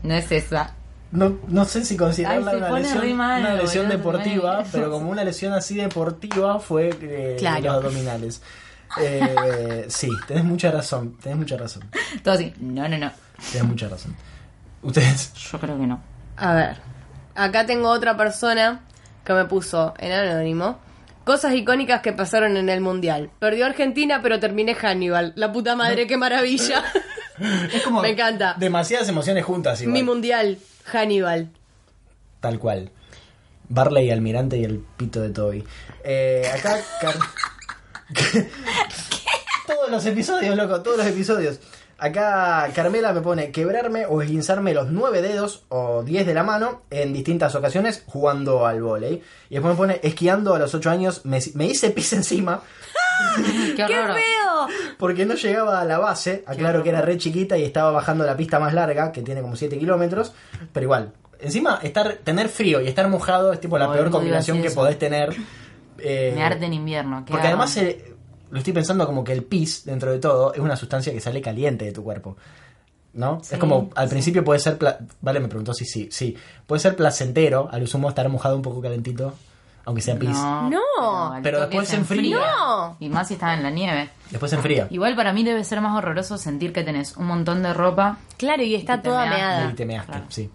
[0.03, 0.73] No es esa.
[1.11, 4.91] No, no sé si considerarla Ay, una lesión, re mal, una lesión boludo, deportiva, pero
[4.91, 7.61] como una lesión así deportiva fue eh, Claro.
[7.63, 8.41] los abdominales.
[9.01, 11.83] Eh, sí, tenés mucha razón, tenés mucha razón,
[12.23, 12.53] Todo así.
[12.59, 13.11] No, no, no.
[13.51, 14.15] tenés mucha razón.
[14.85, 16.01] Ustedes, Yo creo que no.
[16.37, 16.77] A ver,
[17.35, 18.81] acá tengo otra persona
[19.23, 20.79] que me puso en anónimo.
[21.23, 23.31] Cosas icónicas que pasaron en el Mundial.
[23.39, 25.33] Perdió Argentina, pero terminé Hannibal.
[25.35, 26.83] La puta madre, qué maravilla.
[27.73, 28.55] es como Me encanta.
[28.59, 29.93] demasiadas emociones juntas igual.
[29.93, 31.49] Mi Mundial, Hannibal.
[32.41, 32.91] Tal cual.
[33.69, 35.63] Barley, Almirante y el pito de Toby.
[36.03, 36.77] Eh, acá.
[37.01, 37.15] Car-
[39.67, 41.59] todos los episodios, loco, todos los episodios.
[41.97, 46.81] Acá Carmela me pone quebrarme o esguinzarme los nueve dedos o 10 de la mano
[46.89, 49.21] en distintas ocasiones jugando al vóley.
[49.49, 52.61] Y después me pone esquiando a los 8 años, me, me hice pis encima
[53.77, 54.15] Qué ¡Qué horror.
[54.15, 54.67] feo!
[54.97, 56.43] porque no llegaba a la base.
[56.47, 59.55] Aclaro que era re chiquita y estaba bajando la pista más larga, que tiene como
[59.55, 60.33] 7 kilómetros.
[60.73, 64.71] Pero igual, encima estar tener frío y estar mojado es tipo la peor combinación que
[64.71, 65.33] podés tener.
[65.99, 67.23] Eh, Me arde en invierno.
[67.25, 67.55] ¿qué porque hago?
[67.55, 68.14] además eh,
[68.55, 71.41] lo estoy pensando como que el pis, dentro de todo, es una sustancia que sale
[71.41, 72.37] caliente de tu cuerpo.
[73.13, 73.41] ¿No?
[73.43, 74.11] Sí, es como, al sí.
[74.11, 74.77] principio puede ser...
[74.77, 76.37] pla- Vale, me preguntó si sí, sí.
[76.65, 79.33] Puede ser placentero, al sumo estar mojado un poco calentito,
[79.83, 80.29] aunque sea pis.
[80.31, 81.39] No, No.
[81.43, 82.37] Pero después se enfría.
[82.39, 82.95] No.
[83.01, 84.09] Y más si estaba en la nieve.
[84.31, 84.87] Después se enfría.
[84.89, 88.17] Igual para mí debe ser más horroroso sentir que tenés un montón de ropa.
[88.37, 89.69] Claro, y está Y toda meada.
[89.69, 90.25] Y te measte, Claro.
[90.29, 90.49] sí.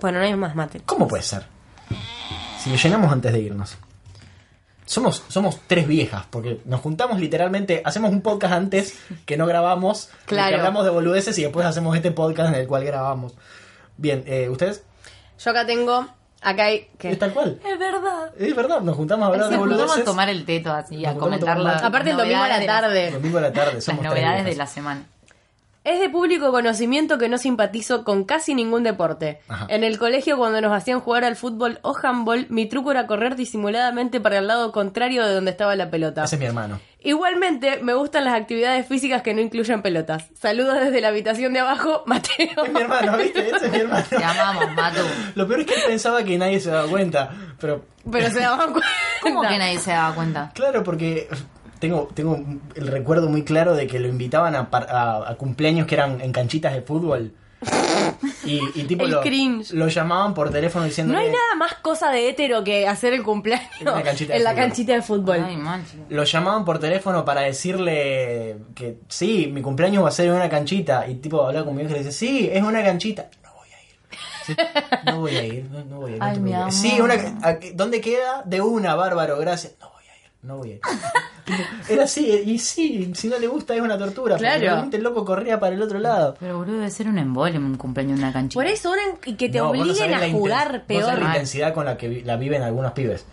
[0.00, 0.82] Bueno, no hay más mate.
[0.86, 1.46] ¿Cómo puede ser?
[2.60, 3.76] Si lo llenamos antes de irnos.
[4.90, 10.08] Somos, somos tres viejas, porque nos juntamos literalmente, hacemos un podcast antes que no grabamos,
[10.08, 10.56] el que Claro.
[10.56, 13.34] hablamos de boludeces y después hacemos este podcast en el cual grabamos.
[13.98, 14.82] Bien, eh, ¿ustedes?
[15.38, 16.08] Yo acá tengo.
[16.42, 16.88] Acá hay.
[16.98, 17.12] ¿qué?
[17.12, 17.60] Es tal cual.
[17.64, 18.32] Es verdad.
[18.36, 19.98] Es verdad, nos juntamos a hablar Sí, de nos boludeces.
[20.00, 22.16] a tomar el teto así, Nos a juntamos a comentar tomar las la- Aparte, el
[22.16, 23.10] domingo a la las- tarde.
[23.12, 25.04] Domingo a la tarde, Las somos tres novedades de la semana.
[25.82, 29.40] Es de público conocimiento que no simpatizo con casi ningún deporte.
[29.48, 29.66] Ajá.
[29.70, 33.34] En el colegio, cuando nos hacían jugar al fútbol o handball, mi truco era correr
[33.34, 36.24] disimuladamente para el lado contrario de donde estaba la pelota.
[36.24, 36.78] Ese es mi hermano.
[37.02, 40.26] Igualmente, me gustan las actividades físicas que no incluyen pelotas.
[40.38, 42.62] Saludos desde la habitación de abajo, Mateo.
[42.62, 43.48] Es mi hermano, ¿viste?
[43.48, 44.04] Ese es mi hermano.
[44.08, 45.00] Te amamos, Matu.
[45.34, 48.70] Lo peor es que él pensaba que nadie se daba cuenta, pero Pero se daban
[48.72, 48.88] cuenta.
[49.22, 50.50] ¿Cómo que nadie se daba cuenta?
[50.54, 51.26] Claro, porque
[51.80, 52.38] tengo, tengo
[52.76, 56.20] el recuerdo muy claro de que lo invitaban a, par- a- a cumpleaños que eran
[56.20, 57.32] en canchitas de fútbol.
[58.44, 59.72] Y, y tipo El lo, cringe.
[59.72, 63.22] lo llamaban por teléfono diciendo No hay nada más cosa de hétero que hacer el
[63.22, 65.44] cumpleaños En canchita la canchita de fútbol.
[65.46, 65.58] Ay,
[66.08, 70.48] lo llamaban por teléfono para decirle que sí, mi cumpleaños va a ser en una
[70.48, 71.06] canchita.
[71.08, 73.28] Y tipo hablaba con mi vieja y le dice, sí, es una canchita.
[73.44, 73.98] No voy a ir.
[74.46, 74.54] Sí,
[75.04, 76.40] no voy a ir, no, no voy a ir.
[76.40, 76.72] no Ay.
[76.72, 77.16] Sí, una,
[77.74, 78.42] ¿dónde queda?
[78.46, 79.74] De una, bárbaro, gracias.
[79.80, 79.99] No voy a ir,
[80.42, 80.80] no voy a ir.
[81.88, 84.36] Era así, y sí, si no le gusta es una tortura.
[84.36, 84.60] porque Claro.
[84.60, 86.36] realmente el loco corría para el otro lado.
[86.38, 88.54] Pero boludo, debe ser un embole un cumpleaños en una canchita.
[88.54, 91.18] Por eso, ahora que te No, vos no obliguen a jugar vos sabés peor.
[91.22, 93.24] la intensidad con la que vi- la viven algunos pibes.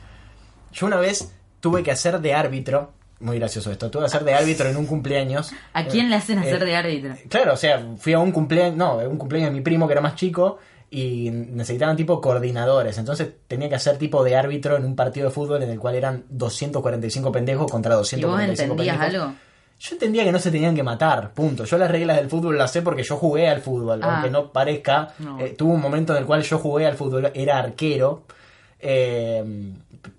[0.73, 4.33] Yo una vez tuve que hacer de árbitro, muy gracioso esto, tuve que hacer de
[4.33, 5.51] árbitro en un cumpleaños.
[5.73, 7.15] ¿A quién le hacen hacer Eh, de árbitro?
[7.29, 10.01] Claro, o sea, fui a un cumpleaños, no, un cumpleaños de mi primo que era
[10.01, 10.57] más chico
[10.89, 15.33] y necesitaban tipo coordinadores, entonces tenía que hacer tipo de árbitro en un partido de
[15.33, 19.23] fútbol en el cual eran 245 pendejos contra ¿Y vos 245 entendías pendejos.
[19.25, 19.37] algo?
[19.79, 21.65] Yo entendía que no se tenían que matar, punto.
[21.65, 24.15] Yo las reglas del fútbol las sé porque yo jugué al fútbol, Ah.
[24.15, 25.13] aunque no parezca.
[25.19, 25.39] No.
[25.39, 28.23] Eh, tuve un momento en el cual yo jugué al fútbol, era arquero.
[28.79, 29.43] eh,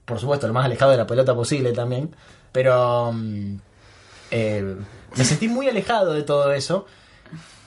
[0.05, 2.15] por supuesto, lo más alejado de la pelota posible también.
[2.53, 3.55] Pero mm,
[4.31, 4.77] eh,
[5.17, 6.87] me sentí muy alejado de todo eso.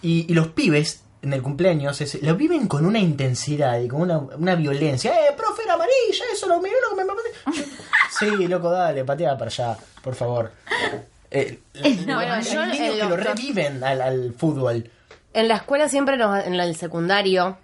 [0.02, 4.02] Y, y los pibes en el cumpleaños es- lo viven con una intensidad y con
[4.02, 5.12] una, una violencia.
[5.14, 6.26] ¡Eh, profe, era amarilla!
[6.34, 7.12] Eso lo miró lo que me
[8.20, 10.52] Sí, loco, dale, patea para allá, por favor.
[11.30, 11.60] Eh,
[12.08, 14.90] No, hay bueno, yo niños que lo reviven al, al fútbol.
[15.34, 17.58] En la escuela siempre nos, en el secundario,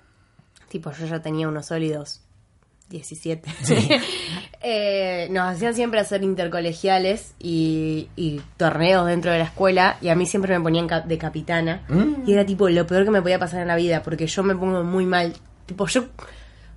[0.69, 2.21] tipo yo ya tenía unos sólidos
[2.89, 3.49] 17,
[4.61, 10.15] eh, nos hacían siempre hacer intercolegiales y, y torneos dentro de la escuela y a
[10.15, 12.23] mí siempre me ponían ca- de capitana Mm.
[12.27, 14.55] y era tipo lo peor que me podía pasar en la vida porque yo me
[14.55, 15.33] pongo muy mal.
[15.65, 16.05] Tipo, yo,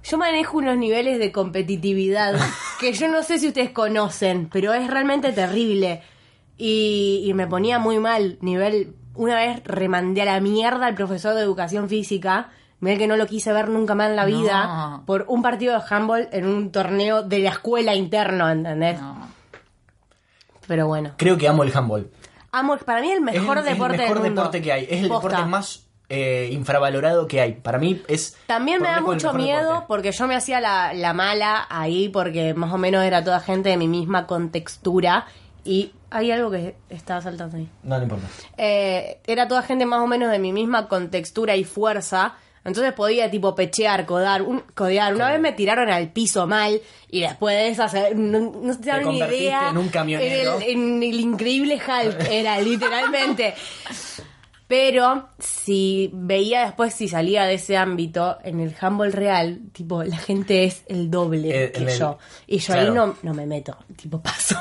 [0.03, 2.35] yo manejo unos niveles de competitividad
[2.81, 6.03] que yo no sé si ustedes conocen, pero es realmente terrible.
[6.59, 8.37] Y, y me ponía muy mal.
[8.43, 12.51] Nivel, una vez remandé a la mierda al profesor de educación física.
[12.81, 14.67] Nivel que no lo quise ver nunca más en la vida.
[14.67, 15.03] No.
[15.07, 19.01] Por un partido de handball en un torneo de la escuela interno, ¿entendés?
[19.01, 19.29] No.
[20.67, 21.13] Pero bueno.
[21.17, 22.11] Creo que amo el handball.
[22.53, 24.41] Amo, para mí el mejor es el, deporte es el mejor del mundo.
[24.43, 24.85] deporte que hay.
[24.89, 25.29] Es el Posta.
[25.29, 27.53] deporte más eh, infravalorado que hay.
[27.55, 28.37] Para mí es.
[28.47, 29.87] También me da mucho miedo deporte.
[29.89, 33.69] porque yo me hacía la, la mala ahí porque más o menos era toda gente
[33.69, 35.27] de mi misma contextura
[35.65, 37.69] y hay algo que está saltando ahí.
[37.83, 38.27] No, no importa.
[38.57, 42.35] Eh, era toda gente más o menos de mi misma contextura y fuerza.
[42.65, 45.15] Entonces podía tipo pechear, codar, un, codear.
[45.15, 48.73] Una vez me tiraron al piso mal y después de eso, o sea, no, no
[48.75, 49.71] se dan ni idea.
[49.71, 50.57] en un camionero.
[50.61, 53.55] En el, en el increíble Hulk era, literalmente.
[54.69, 60.17] Pero si veía después si salía de ese ámbito, en el handball real, tipo, la
[60.17, 62.19] gente es el doble Eh, que el- yo.
[62.47, 64.57] Y yo ahí no, no me meto, tipo, paso.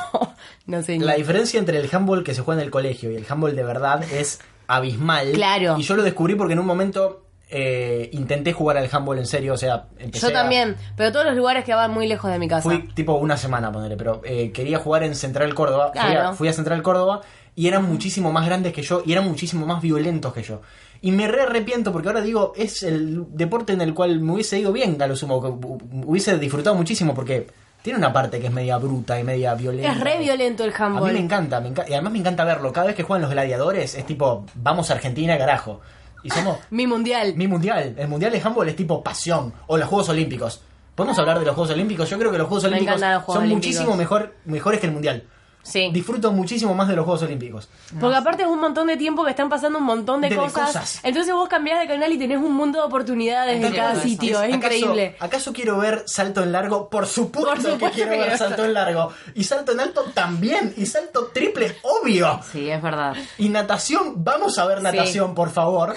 [0.65, 3.17] no sé ni- La diferencia entre el handball que se juega en el colegio y
[3.17, 5.31] el handball de verdad es abismal.
[5.33, 5.75] Claro.
[5.77, 9.53] Y yo lo descubrí porque en un momento eh, intenté jugar al handball en serio.
[9.53, 12.47] O sea, empecé Yo a- también, pero todos los lugares quedaban muy lejos de mi
[12.47, 12.62] casa.
[12.62, 15.91] Fui tipo una semana, ponerle, pero eh, quería jugar en Central Córdoba.
[15.93, 17.21] Fui, a, fui a Central Córdoba
[17.55, 20.62] y eran muchísimo más grandes que yo y eran muchísimo más violentos que yo.
[21.01, 24.59] Y me re arrepiento porque ahora digo, es el deporte en el cual me hubiese
[24.59, 27.47] ido bien, a lo sumo, que hu- hubiese disfrutado muchísimo porque
[27.81, 29.93] tiene una parte que es media bruta y media violenta.
[29.93, 31.07] Es re violento el A handball.
[31.13, 32.73] mí me encanta, me enca- y además me encanta verlo.
[32.73, 35.79] Cada vez que juegan los gladiadores es tipo, vamos a Argentina, carajo.
[36.23, 37.34] Y somos Mi mundial.
[37.36, 37.95] mi mundial.
[37.97, 39.53] El mundial de handball es tipo pasión.
[39.67, 40.62] O los Juegos Olímpicos.
[40.95, 42.10] ¿Podemos hablar de los Juegos Olímpicos?
[42.10, 43.67] Yo creo que los Juegos Me Olímpicos encantan los Juegos son Olímpicos.
[43.75, 45.23] muchísimo mejor, mejores que el mundial.
[45.69, 45.89] Sí.
[45.93, 47.69] Disfruto muchísimo más de los Juegos Olímpicos.
[47.99, 50.65] Porque aparte es un montón de tiempo que están pasando un montón de, De cosas.
[50.67, 50.99] cosas.
[51.03, 54.41] Entonces vos cambiás de canal y tenés un mundo de oportunidades en Tal cada sitio.
[54.41, 55.15] Es, ¿Acaso- increíble.
[55.19, 56.89] ¿Acaso quiero ver salto en largo?
[56.89, 59.13] Por supuesto, Por supuesto que quiero ver salto en largo.
[59.36, 60.73] Y salto en alto también.
[60.77, 62.39] Y salto triple, obvio.
[62.51, 63.15] Sí, es verdad.
[63.38, 65.95] Y natación, vamos a ver natación, por favor.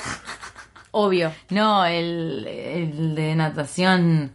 [0.90, 1.32] Obvio.
[1.48, 4.32] No, el, el de natación.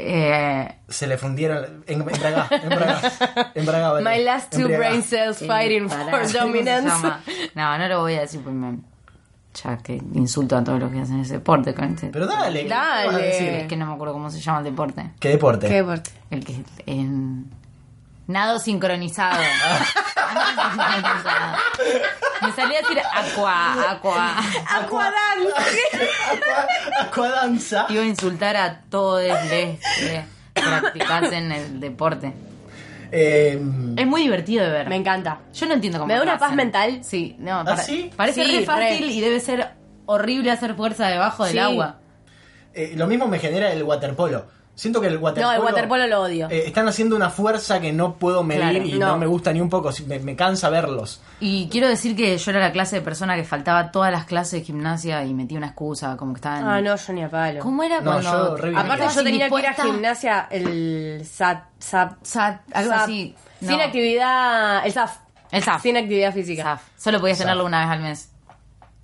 [0.00, 1.82] Eh, Se le fundieron.
[1.86, 4.08] En, embragá, embragá, embragá, vale.
[4.18, 7.08] My last two brain cells fighting for ¿cómo se dominance.
[7.54, 8.78] No, no lo voy a decir porque me.
[9.62, 11.74] Ya que insulto a todos los que hacen ese deporte.
[11.74, 13.06] con este- Pero dale, ¿qué Dale.
[13.06, 13.48] vas a decir?
[13.48, 15.10] Es que no me acuerdo cómo se llama el deporte.
[15.18, 15.66] ¿Qué deporte?
[15.66, 16.10] Qué deporte.
[16.30, 16.62] El que.
[16.86, 17.50] en-
[18.28, 19.42] nado sincronizado.
[22.42, 24.36] me salía a decir aqua, aqua.
[24.68, 25.80] Aquadance.
[27.00, 27.86] Aquadanza.
[27.88, 29.78] Iba a insultar a todos los que
[30.54, 32.32] practicasen el deporte.
[33.10, 33.60] Eh,
[33.96, 34.88] Es muy divertido de ver.
[34.88, 35.38] Me encanta.
[35.54, 36.56] Yo no entiendo cómo Me da una paz hacen.
[36.56, 37.00] mental.
[37.04, 38.10] Sí, no, para- sí?
[38.14, 39.12] parece Sí, re fácil re.
[39.12, 39.70] y debe ser
[40.06, 41.96] horrible hacer fuerza debajo del agua.
[42.74, 44.46] eh, lo mismo me genera el waterpolo.
[44.78, 45.56] Siento que el waterpolo.
[45.56, 46.48] No, el waterpolo lo odio.
[46.50, 49.06] eh, están haciendo una fuerza que no puedo medir Claro, y no.
[49.08, 49.18] no.
[49.18, 49.90] me gusta ni un poco.
[50.06, 51.20] Me, me cansa verlos.
[51.40, 54.60] Y quiero decir que yo era la clase de persona que faltaba todas las clases
[54.60, 56.64] de gimnasia y metía una excusa, como que estaba en...
[56.68, 57.58] Ah, no, yo ni a palo.
[57.60, 58.56] ¿Cómo era No, cuando...?
[58.70, 58.78] yo.
[58.78, 63.34] Aparte yo tenía que ir a gimnasia el SAT, SAP, SAT, algo así.
[63.58, 63.82] Sin No.
[63.82, 65.16] actividad, el SAF.
[65.50, 65.82] El SAF.
[65.82, 66.62] Sin actividad física.
[66.62, 66.82] SAF.
[66.96, 68.30] Solo podías tenerlo una vez al mes.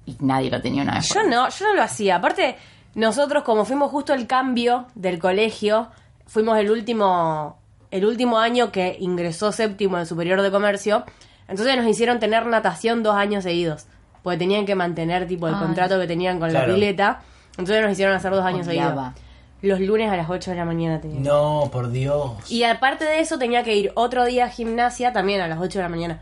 [0.06, 1.08] Y nadie lo tenía una vez.
[1.12, 2.16] Yo no, yo no lo hacía.
[2.16, 2.56] Aparte,
[2.94, 5.88] nosotros como fuimos justo el cambio del colegio,
[6.26, 7.58] fuimos el último,
[7.90, 11.04] el último año que ingresó séptimo en superior de comercio,
[11.48, 13.86] entonces nos hicieron tener natación dos años seguidos,
[14.22, 15.60] porque tenían que mantener tipo el Ay.
[15.60, 17.22] contrato que tenían con la pileta,
[17.58, 19.12] entonces nos hicieron hacer dos años Odiaba.
[19.12, 19.24] seguidos.
[19.62, 21.22] Los lunes a las 8 de la mañana tenían.
[21.22, 22.32] No, por Dios.
[22.50, 25.78] Y aparte de eso tenía que ir otro día a gimnasia también a las 8
[25.78, 26.20] de la mañana.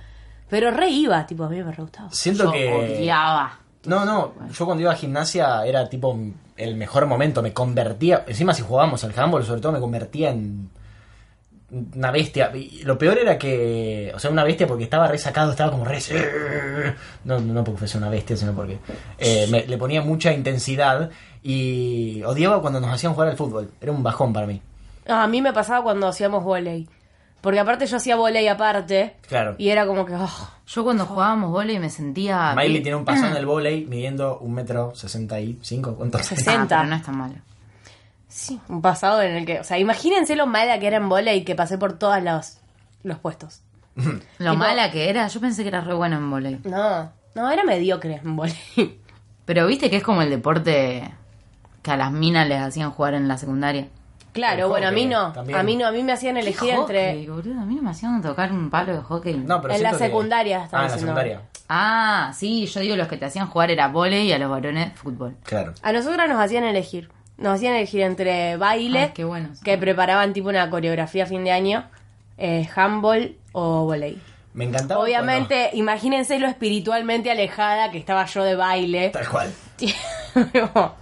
[0.48, 2.08] Pero re iba, tipo, a mí me re gustaba.
[2.12, 2.72] Siento Yo que.
[2.72, 3.58] odiaba.
[3.85, 4.33] No, no.
[4.53, 6.16] Yo cuando iba a gimnasia era tipo
[6.57, 7.42] el mejor momento.
[7.42, 8.25] Me convertía.
[8.27, 10.71] Encima, si jugábamos al handball, sobre todo, me convertía en.
[11.97, 12.55] Una bestia.
[12.55, 14.12] Y lo peor era que.
[14.14, 15.99] O sea, una bestia porque estaba re sacado, estaba como re.
[17.25, 18.79] No, no porque fuese una bestia, sino porque.
[19.18, 21.11] eh, me- le ponía mucha intensidad.
[21.42, 23.71] Y odiaba cuando nos hacían jugar al fútbol.
[23.81, 24.61] Era un bajón para mí.
[25.09, 26.87] A mí me pasaba cuando hacíamos volei.
[27.42, 29.16] Porque aparte yo hacía volei aparte.
[29.28, 29.55] Claro.
[29.59, 30.14] Y era como que.
[30.14, 32.55] oh, Yo cuando jugábamos volei me sentía...
[32.57, 35.94] Miley tiene un pasón en el volei midiendo un metro sesenta y cinco.
[35.96, 36.18] ¿Cuánto?
[36.18, 36.66] Ah, 60.
[36.68, 37.35] pero no es tan malo.
[38.28, 39.61] sí, un pasado en el que.
[39.61, 42.59] O sea, imagínense lo mala que era en volei que pasé por todos los,
[43.02, 43.61] los puestos.
[44.38, 46.61] Lo Tipo- mala que era, yo pensé que era re bueno en volei.
[46.64, 49.00] No, no, era mediocre en volei.
[49.44, 51.12] Pero viste que es como el deporte
[51.83, 53.88] que a las minas les hacían jugar en la secundaria.
[54.33, 55.33] Claro, bueno, a mí no.
[55.33, 55.59] también.
[55.59, 57.29] A mí no, a mí me hacían elegir Hockey, entre.
[57.31, 59.35] boludo, a mí no me hacían tocar un palo de hockey.
[59.37, 61.40] No, pero En la siento que- secundaria estaba Ah, en la secundaria.
[61.68, 64.92] Ah, sí, yo digo los que te hacían jugar era volei y a los varones
[64.99, 65.37] fútbol.
[65.45, 65.75] Claro.
[65.83, 67.11] A nosotras nos hacían elegir.
[67.37, 69.49] Nos hacían elegir entre baile, Ay, qué bueno.
[69.64, 71.85] que preparaban tipo una coreografía a fin de año,
[72.38, 74.18] eh, handball o volei.
[74.55, 75.03] Me encantaba.
[75.03, 79.12] Obviamente, imagínense lo espiritualmente alejada que estaba yo de baile.
[79.12, 80.92] cuando- Tal cual.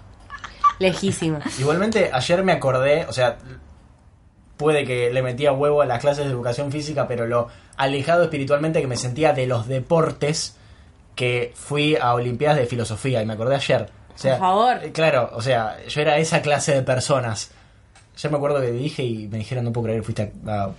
[0.80, 1.38] Lejísima.
[1.60, 3.36] Igualmente, ayer me acordé, o sea,
[4.56, 8.80] puede que le metía huevo a las clases de educación física, pero lo alejado espiritualmente
[8.80, 10.56] que me sentía de los deportes
[11.14, 13.88] que fui a Olimpiadas de Filosofía y me acordé ayer.
[14.14, 14.84] O sea, Por favor.
[14.84, 17.50] eh, Claro, o sea, yo era esa clase de personas.
[18.16, 20.64] Ayer me acuerdo que dije y me dijeron, no puedo creer que fuiste a...
[20.64, 20.70] a-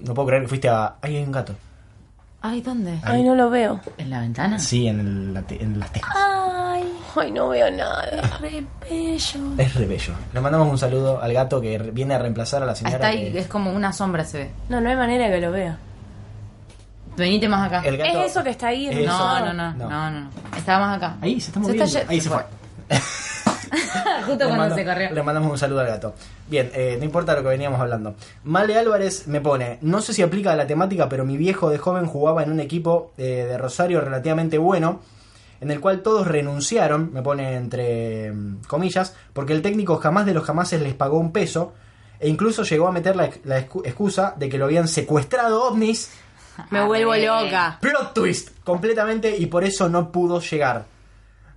[0.00, 0.96] no puedo creer que fuiste a...
[1.00, 1.54] Ahí hay un gato.
[2.44, 2.98] Ay, ¿dónde?
[3.04, 3.80] Ay, no lo veo.
[3.98, 4.58] ¿En la ventana?
[4.58, 6.12] Sí, en, el- la te- en las tejas.
[6.16, 6.82] Ay,
[7.16, 8.04] ay, no veo nada.
[8.40, 9.40] Re bello.
[9.58, 10.12] Es re bello.
[10.32, 12.96] Le mandamos un saludo al gato que re- viene a reemplazar a la señora.
[12.96, 14.50] Está ahí, que- es como una sombra se ve.
[14.68, 15.78] No, no hay manera que lo vea.
[17.16, 17.82] Venite más acá.
[17.86, 18.88] el gato- ¿Es eso que está ahí?
[18.88, 19.44] Es No, eso.
[19.46, 20.30] no, no, no, no, no.
[20.56, 21.16] Estaba más acá.
[21.20, 21.84] Ahí se está Se moviendo.
[21.84, 22.44] ye- Ahí se se fue.
[24.26, 25.10] Justo Le cuando mando- se corrió.
[25.10, 26.14] Le mandamos un saludo al gato.
[26.48, 28.14] Bien, eh, no importa lo que veníamos hablando.
[28.44, 31.78] Male Álvarez me pone, no sé si aplica a la temática, pero mi viejo de
[31.78, 35.00] joven jugaba en un equipo eh, de Rosario relativamente bueno,
[35.60, 40.34] en el cual todos renunciaron, me pone entre mm, comillas, porque el técnico jamás de
[40.34, 41.72] los jamases les pagó un peso,
[42.20, 46.10] e incluso llegó a meter la, la excu- excusa de que lo habían secuestrado ovnis.
[46.70, 47.26] Me vuelvo Arre.
[47.26, 47.78] loca.
[47.80, 50.84] Plot twist, completamente, y por eso no pudo llegar.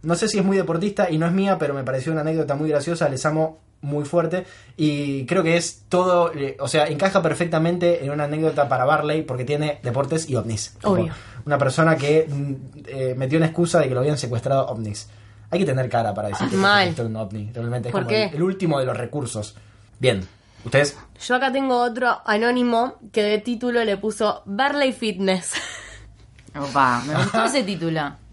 [0.06, 2.56] No sé si es muy deportista y no es mía, pero me pareció una anécdota
[2.56, 4.46] muy graciosa, les amo muy fuerte
[4.78, 9.22] y creo que es todo, eh, o sea, encaja perfectamente en una anécdota para Barley
[9.24, 10.76] porque tiene deportes y ovnis.
[10.84, 11.14] Obvio.
[11.46, 12.54] Una persona que mm,
[12.88, 15.10] eh, metió una excusa de que lo habían secuestrado ovnis.
[15.52, 16.96] Hay que tener cara para decir que Mal.
[16.96, 17.52] se un ovni.
[17.54, 18.26] Realmente es ¿Por como qué?
[18.26, 19.56] El, el último de los recursos.
[20.00, 20.28] Bien,
[20.64, 20.98] ustedes.
[21.26, 25.54] Yo acá tengo otro anónimo que de título le puso Barley Fitness.
[26.60, 28.25] Opa, me gustó ese título.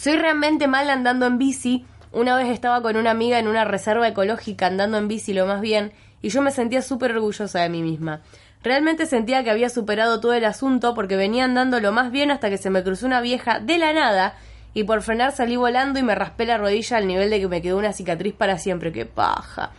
[0.00, 1.84] Soy realmente mal andando en bici.
[2.10, 5.60] Una vez estaba con una amiga en una reserva ecológica andando en bici lo más
[5.60, 8.22] bien y yo me sentía súper orgullosa de mí misma.
[8.62, 12.48] Realmente sentía que había superado todo el asunto porque venía andando lo más bien hasta
[12.48, 14.36] que se me cruzó una vieja de la nada
[14.72, 17.60] y por frenar salí volando y me raspé la rodilla al nivel de que me
[17.60, 18.92] quedó una cicatriz para siempre.
[18.92, 19.72] ¡Qué paja!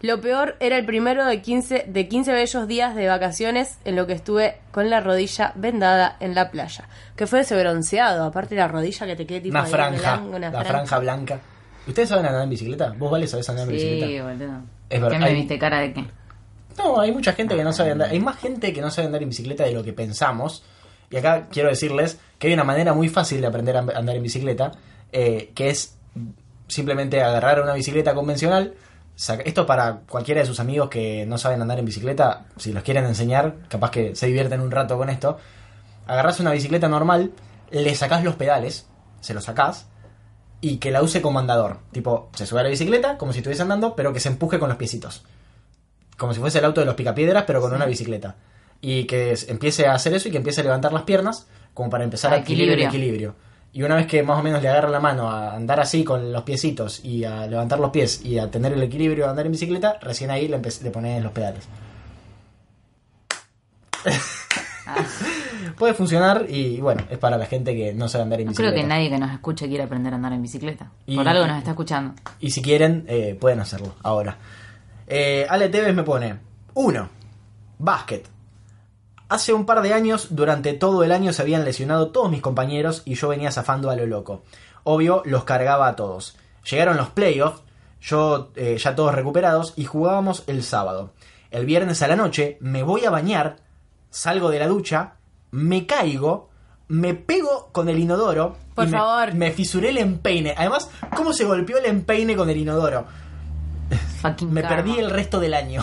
[0.00, 4.06] Lo peor era el primero de 15, de 15 bellos días de vacaciones en lo
[4.06, 6.88] que estuve con la rodilla vendada en la playa.
[7.16, 10.64] Que fue ese bronceado, aparte la rodilla que te quede tipo Una franja, una la
[10.64, 11.40] franja blanca.
[11.86, 12.94] ¿Ustedes saben andar en bicicleta?
[12.96, 14.22] ¿Vos, Vale, sabés andar en Sí, bicicleta?
[14.24, 14.60] boludo.
[14.88, 16.04] Es verdad, ¿Qué me hay- viste cara de qué?
[16.76, 18.10] No, hay mucha gente que no sabe andar.
[18.10, 20.62] Hay más gente que no sabe andar en bicicleta de lo que pensamos.
[21.10, 24.22] Y acá quiero decirles que hay una manera muy fácil de aprender a andar en
[24.22, 24.70] bicicleta,
[25.10, 25.96] eh, que es
[26.68, 28.74] simplemente agarrar una bicicleta convencional.
[29.44, 33.04] Esto para cualquiera de sus amigos que no saben andar en bicicleta, si los quieren
[33.04, 35.38] enseñar, capaz que se divierten un rato con esto.
[36.06, 37.32] Agarrás una bicicleta normal,
[37.70, 38.86] le sacás los pedales,
[39.20, 39.86] se los sacás,
[40.60, 41.78] y que la use como andador.
[41.92, 44.68] Tipo, se sube a la bicicleta como si estuviese andando, pero que se empuje con
[44.68, 45.24] los piecitos
[46.18, 48.34] como si fuese el auto de los picapiedras, pero con una bicicleta.
[48.80, 52.04] Y que empiece a hacer eso y que empiece a levantar las piernas, como para
[52.04, 53.34] empezar A a adquirir el equilibrio.
[53.72, 56.32] Y una vez que más o menos le agarra la mano a andar así con
[56.32, 59.52] los piecitos y a levantar los pies y a tener el equilibrio de andar en
[59.52, 61.68] bicicleta, recién ahí le, le pones los pedales.
[65.76, 68.70] Puede funcionar y bueno, es para la gente que no sabe andar en No creo
[68.70, 68.82] bicicleta.
[68.88, 70.90] que nadie que nos escuche quiera aprender a andar en bicicleta.
[71.06, 72.14] Y- Por algo nos está escuchando.
[72.40, 74.38] Y si quieren, eh, pueden hacerlo ahora.
[75.06, 76.38] Eh, Ale Tevez me pone:
[76.74, 77.08] 1.
[77.78, 78.26] Básquet.
[79.28, 83.02] Hace un par de años, durante todo el año se habían lesionado todos mis compañeros
[83.04, 84.42] y yo venía zafando a lo loco.
[84.84, 86.36] Obvio, los cargaba a todos.
[86.70, 87.62] Llegaron los playoffs,
[88.00, 91.10] yo eh, ya todos recuperados, y jugábamos el sábado.
[91.50, 93.56] El viernes a la noche me voy a bañar,
[94.10, 95.14] salgo de la ducha,
[95.50, 96.48] me caigo,
[96.88, 98.56] me pego con el inodoro.
[98.74, 99.34] Por y me- favor.
[99.34, 100.54] Me fisuré el empeine.
[100.56, 103.04] Además, ¿cómo se golpeó el empeine con el inodoro?
[104.50, 105.82] Me perdí el resto del año.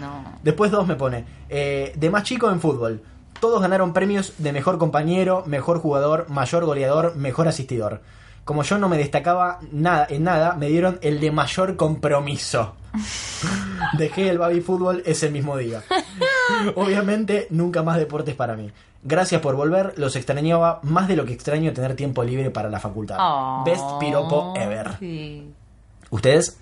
[0.00, 0.22] No.
[0.42, 1.24] Después dos me pone.
[1.48, 3.02] eh, de más chico en fútbol.
[3.40, 8.00] Todos ganaron premios de mejor compañero, mejor jugador, mayor goleador, mejor asistidor.
[8.44, 12.74] Como yo no me destacaba nada en nada, me dieron el de mayor compromiso.
[13.98, 15.82] Dejé el baby fútbol ese mismo día.
[16.76, 18.70] Obviamente, nunca más deportes para mí.
[19.02, 22.80] Gracias por volver, los extrañaba más de lo que extraño tener tiempo libre para la
[22.80, 23.16] facultad.
[23.20, 24.96] Oh, Best piropo ever.
[24.98, 25.52] sí.
[26.10, 26.56] ¿Ustedes?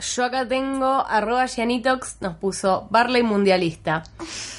[0.00, 4.02] Yo acá tengo arroba Gianitox, nos puso Barley Mundialista.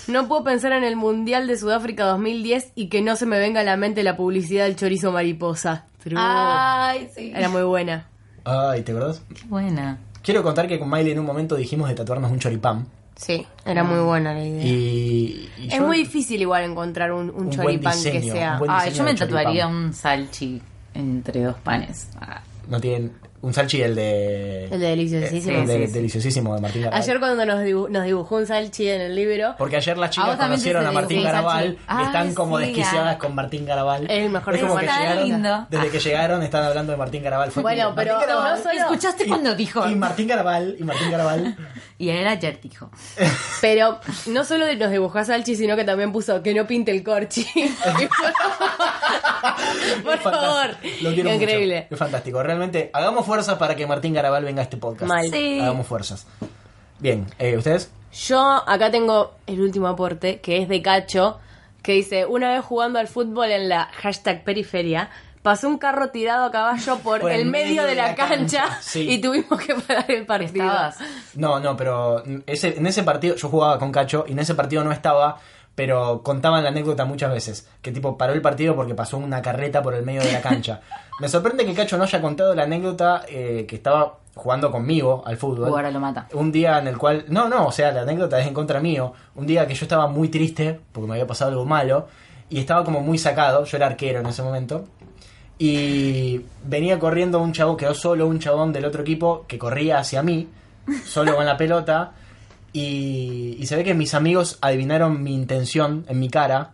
[0.08, 3.62] No puedo pensar en el Mundial de Sudáfrica 2010 y que no se me venga
[3.62, 5.86] a la mente la publicidad del chorizo mariposa.
[6.04, 6.16] True.
[6.18, 7.32] Ay, sí.
[7.36, 8.08] Era muy buena.
[8.46, 9.22] Ay, ¿te acordás?
[9.34, 9.98] Qué buena.
[10.24, 12.88] Quiero contar que con Miley en un momento dijimos de tatuarnos un choripán.
[13.16, 14.64] Sí, era muy buena la idea.
[14.66, 18.34] Y, y es yo- muy difícil igual encontrar un, un Un buen choripán que diseño,
[18.34, 18.54] sea...
[18.54, 19.38] un buen Ah, diseño yo me choripán.
[19.44, 20.62] tatuaría un salchi
[20.94, 22.08] entre dos panes.
[22.22, 24.66] Ah, No tienen un salchi el de...
[24.66, 25.60] El de deliciosísimo.
[25.60, 25.94] el de Sí, sí, sí.
[25.94, 27.02] deliciosísimo de Martín Garabal.
[27.02, 30.12] Ayer cuando nos, dibu- nos dibujó un salchi en el libro, Porque ayer las ¿A
[30.12, 33.18] chicas conocieron a Martín Garabal Ay, están como sí, desquiciadas ah.
[33.18, 34.04] con Martín Garabal.
[34.12, 35.68] Es el mejor Es como que llegaron, lindo.
[35.70, 37.52] desde que llegaron están hablando de Martín Garabal.
[37.52, 39.88] Fue Bueno, pero Martín Garabal no solo- ¿Escuchaste y- cuando dijo?
[39.90, 41.58] Y Martín Garabal, y Martín Garabal.
[41.98, 42.90] Y él ayer dijo.
[43.62, 47.04] pero no solo nos dibujó a Salchi, sino que también puso que no pinte el
[47.04, 47.46] corchi.
[50.04, 50.70] Por Es favor.
[51.02, 51.44] Lo quiero mucho.
[51.44, 51.88] Increíble.
[51.90, 52.42] Es fantástico.
[52.44, 55.08] Realmente, hagamos fuerzas para que Martín Garabal venga a este podcast.
[55.10, 55.30] Mal.
[55.32, 55.60] Sí.
[55.60, 56.26] Hagamos fuerzas.
[57.00, 57.92] Bien, eh, ¿ustedes?
[58.12, 61.40] Yo acá tengo el último aporte, que es de Cacho,
[61.82, 65.10] que dice, una vez jugando al fútbol en la hashtag periferia,
[65.42, 69.10] pasó un carro tirado a caballo por, Por el medio de la, cancha, sí.
[69.10, 70.66] y tuvimos que parar el partido.
[70.66, 70.98] ¿Estabas?
[71.36, 74.84] No, no, pero ese, en ese partido yo jugaba con Cacho y en ese partido
[74.84, 75.40] no estaba,
[75.80, 77.70] pero contaban la anécdota muchas veces.
[77.82, 80.82] Que tipo paró el partido porque pasó una carreta por el medio de la cancha.
[81.22, 85.38] Me sorprende que Cacho no haya contado la anécdota eh, que estaba jugando conmigo al
[85.38, 85.70] fútbol.
[85.70, 86.28] Ahora lo mata.
[86.34, 87.24] Un día en el cual.
[87.30, 89.14] No, no, o sea, la anécdota es en contra mío.
[89.36, 92.08] Un día que yo estaba muy triste porque me había pasado algo malo
[92.50, 93.64] y estaba como muy sacado.
[93.64, 94.84] Yo era arquero en ese momento.
[95.60, 100.24] Y venía corriendo un chavo, quedó solo un chabón del otro equipo que corría hacia
[100.24, 100.50] mí,
[101.06, 102.12] solo con la pelota.
[102.74, 106.72] Y, y se ve que mis amigos adivinaron mi intención en mi cara.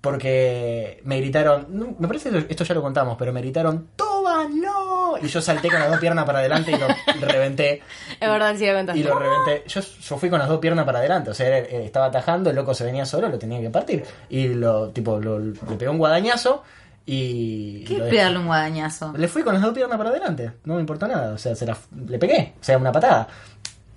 [0.00, 4.44] Porque me gritaron, no, me parece que esto ya lo contamos, pero me gritaron, ¡Toba,
[4.48, 5.18] no!
[5.20, 6.78] Y yo salté con las dos piernas para adelante y
[7.20, 7.82] lo reventé.
[8.20, 8.66] Es verdad, sí.
[8.66, 9.64] Y lo reventé.
[9.66, 11.30] Yo, yo fui con las dos piernas para adelante.
[11.30, 14.04] O sea, estaba atajando, el loco se venía solo, lo tenía que partir.
[14.28, 16.62] Y lo, tipo, lo, le pegó un guadañazo
[17.04, 17.82] y.
[17.84, 19.12] ¿Qué es pegarle un guadañazo?
[19.16, 20.52] Le fui con las dos piernas para adelante.
[20.64, 21.32] No me importó nada.
[21.34, 22.54] O sea, se la- le pegué.
[22.60, 23.26] O sea, una patada.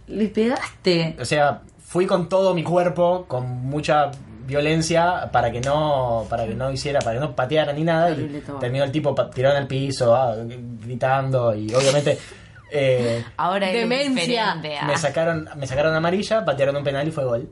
[0.10, 1.16] Le pegaste.
[1.20, 4.12] O sea, fui con todo mi cuerpo, con mucha
[4.46, 8.44] violencia para que no para que no hiciera para que no pateara ni nada y
[8.60, 10.36] terminó el tipo tirado en el piso ah,
[10.82, 12.18] gritando y obviamente
[12.72, 14.56] eh, Ahora es Demencia.
[14.56, 17.50] me sacaron me sacaron amarilla patearon un penal y fue gol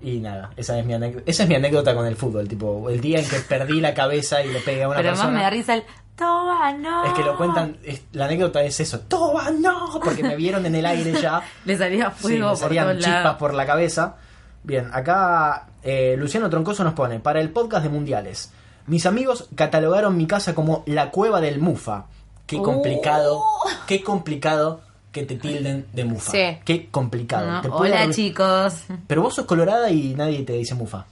[0.00, 3.00] y nada esa es mi anécdota esa es mi anécdota con el fútbol tipo el
[3.00, 5.42] día en que perdí la cabeza y le pegué a una Pero más persona me
[5.42, 5.82] da risa el.
[6.18, 7.04] Toma, no.
[7.04, 10.74] es que lo cuentan es- la anécdota es eso toma no porque me vieron en
[10.74, 13.36] el aire ya Le salía Sí, fuego me por salían chispas lados.
[13.38, 14.16] por la cabeza.
[14.64, 18.52] Bien, acá eh, Luciano Troncoso nos pone, para el podcast de Mundiales,
[18.86, 22.06] mis amigos catalogaron mi casa como la cueva del Mufa.
[22.46, 23.42] Qué complicado,
[23.86, 24.80] qué complicado
[25.12, 26.32] que te tilden de Mufa.
[26.32, 26.58] Sí.
[26.64, 27.62] Qué complicado.
[27.62, 28.82] No, Hola, chicos.
[29.06, 31.06] Pero vos sos colorada y nadie te dice Mufa.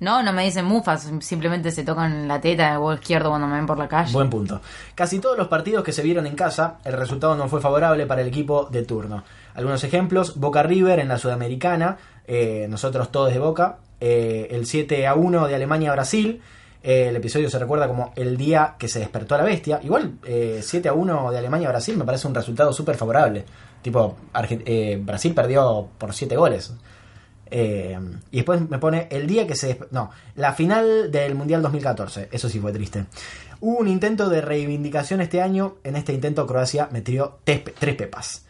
[0.00, 3.46] No, no me dicen mufas, simplemente se tocan la teta en el huevo izquierdo cuando
[3.46, 4.12] me ven por la calle.
[4.12, 4.60] Buen punto.
[4.94, 8.22] Casi todos los partidos que se vieron en casa, el resultado no fue favorable para
[8.22, 9.24] el equipo de turno.
[9.54, 15.06] Algunos ejemplos, Boca River en la Sudamericana, eh, nosotros todos de Boca, eh, el 7
[15.06, 16.40] a 1 de Alemania a Brasil,
[16.82, 19.80] eh, el episodio se recuerda como el día que se despertó la bestia.
[19.82, 23.44] Igual, eh, 7 a 1 de Alemania a Brasil me parece un resultado súper favorable.
[23.82, 24.16] Tipo,
[25.00, 26.72] Brasil perdió por 7 goles.
[27.50, 27.98] Eh,
[28.30, 29.78] y después me pone el día que se...
[29.90, 32.28] No, la final del Mundial 2014.
[32.30, 33.06] Eso sí fue triste.
[33.60, 35.76] Hubo un intento de reivindicación este año.
[35.84, 37.60] En este intento Croacia metió tres
[37.96, 38.44] pepas.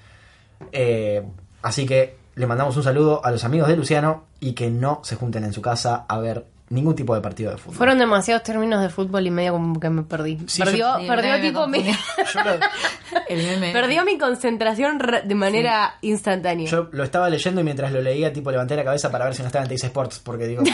[0.72, 1.22] Eh,
[1.62, 5.16] así que le mandamos un saludo a los amigos de Luciano y que no se
[5.16, 7.74] junten en su casa a ver ningún tipo de partido de fútbol.
[7.76, 10.38] Fueron demasiados términos de fútbol y medio como que me perdí.
[10.46, 11.90] Sí, perdió yo- sí, perdió tipo mi, lo,
[13.28, 13.72] El meme.
[13.72, 16.68] perdió mi concentración de manera instantánea.
[16.70, 19.42] yo lo estaba leyendo y mientras lo leía, tipo levanté la cabeza para ver si
[19.42, 20.62] no estaba en Teis Sports, porque digo...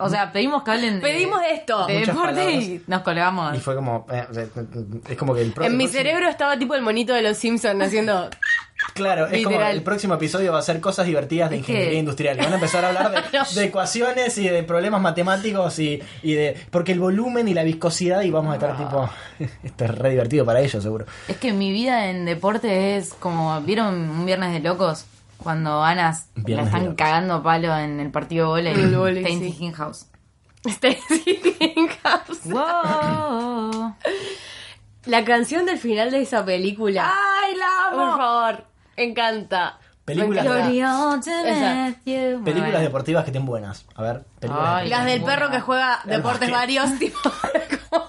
[0.00, 1.84] O sea, pedimos que hablen de, Pedimos esto.
[1.86, 3.56] de deporte y nos colgamos.
[3.56, 4.06] y fue como...
[4.08, 4.24] eh,
[5.08, 8.30] es como que el en mi cerebro estaba tipo el monito de los Simpsons haciendo
[8.94, 12.36] Claro, es como el próximo episodio va a ser cosas divertidas de ingeniería industrial.
[12.36, 13.44] Y van a empezar a hablar de, No.
[13.44, 16.56] de ecuaciones y de problemas matemáticos y, y de.
[16.70, 19.08] Porque el volumen y la viscosidad y vamos a estar tipo.
[19.62, 21.06] Esto es re divertido para ellos, seguro.
[21.28, 23.60] Es que mi vida en deporte es como.
[23.60, 25.04] ¿Vieron un viernes de locos?
[25.38, 29.22] Cuando Anas Viernes la están cagando a palo en el partido de volei.
[29.24, 29.56] Stacey sí.
[29.64, 30.06] Hinghouse.
[30.64, 31.40] Stacy
[32.02, 32.40] House.
[32.44, 33.94] ¡Wow!
[35.06, 37.08] La canción del final de esa película.
[37.14, 38.64] ¡Ay, la Por favor,
[39.04, 39.78] encanta.
[40.04, 40.42] Películas,
[42.06, 42.42] you.
[42.44, 43.84] películas deportivas que estén buenas.
[43.94, 45.36] A ver, películas Ay, las del Buena.
[45.36, 47.18] perro que juega deportes varios, tipo.
[47.90, 48.08] como,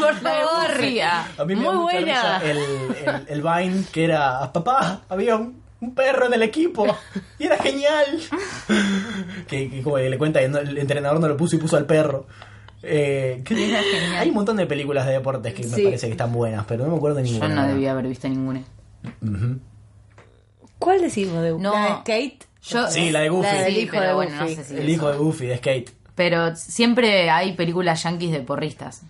[0.00, 0.66] por de favor.
[1.04, 1.28] Ah.
[1.38, 2.38] A mí me Muy da mucha buena.
[2.40, 6.86] risa el, el, el Vine que era, papá, había un, un perro en el equipo
[7.38, 8.18] y era genial.
[9.46, 12.26] que, que como que le cuenta el entrenador no lo puso y puso al perro.
[12.82, 14.22] Eh, que- Era genial.
[14.22, 16.90] hay un montón de películas de deportes que me parece que están buenas, pero no
[16.90, 17.54] me acuerdo de Yo ninguna.
[17.62, 18.62] no debía haber visto ninguna.
[19.22, 19.60] Ujú.
[20.78, 21.72] ¿Cuál decimos de No.
[21.72, 22.44] ¿La de Skate?
[22.62, 23.46] Yo, Sí, la de Goofy.
[23.46, 24.54] La del Sí, hijo pero de bueno, no Goofy.
[24.56, 24.90] sé si El eso.
[24.90, 25.90] hijo de Goofy, de Skate.
[26.14, 29.02] Pero siempre hay películas yankees de porristas.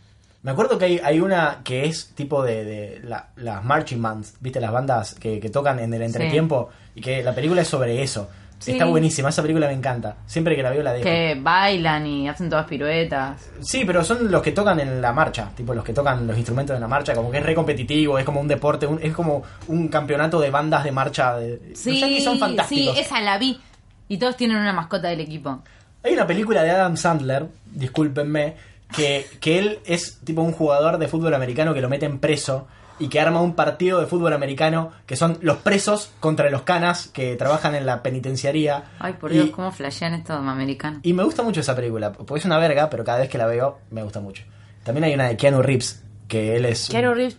[0.42, 4.34] Me acuerdo que hay, hay una que es tipo de, de la- las marching bands,
[4.40, 4.60] ¿viste?
[4.60, 8.28] Las bandas que, que tocan en el entretiempo y que la película es sobre eso.
[8.58, 8.72] Sí.
[8.72, 10.16] Está buenísima, esa película me encanta.
[10.26, 11.04] Siempre que la veo la dejo.
[11.04, 13.50] Que bailan y hacen todas piruetas.
[13.60, 16.74] Sí, pero son los que tocan en la marcha, tipo los que tocan los instrumentos
[16.74, 19.42] en la marcha, como que es re competitivo, es como un deporte, un- es como
[19.68, 21.36] un campeonato de bandas de marcha.
[21.36, 22.98] De, Sí, son sí, fantásticos.
[22.98, 23.60] esa la vi.
[24.08, 25.60] Y todos tienen una mascota del equipo.
[26.02, 28.54] Hay una película de Adam Sandler, discúlpenme,
[28.96, 32.66] que, que él es tipo un jugador de fútbol americano que lo meten preso
[32.98, 37.08] y que arma un partido de fútbol americano que son los presos contra los canas
[37.08, 38.84] que trabajan en la penitenciaría.
[38.98, 41.00] Ay, por Y- Dios, cómo flashean estos americanos.
[41.02, 43.46] Y me gusta mucho esa película, porque es una verga, pero cada vez que la
[43.46, 44.42] veo me gusta mucho.
[44.84, 46.88] También hay una de Keanu Reeves, que él es...
[46.88, 47.36] Keanu Reeves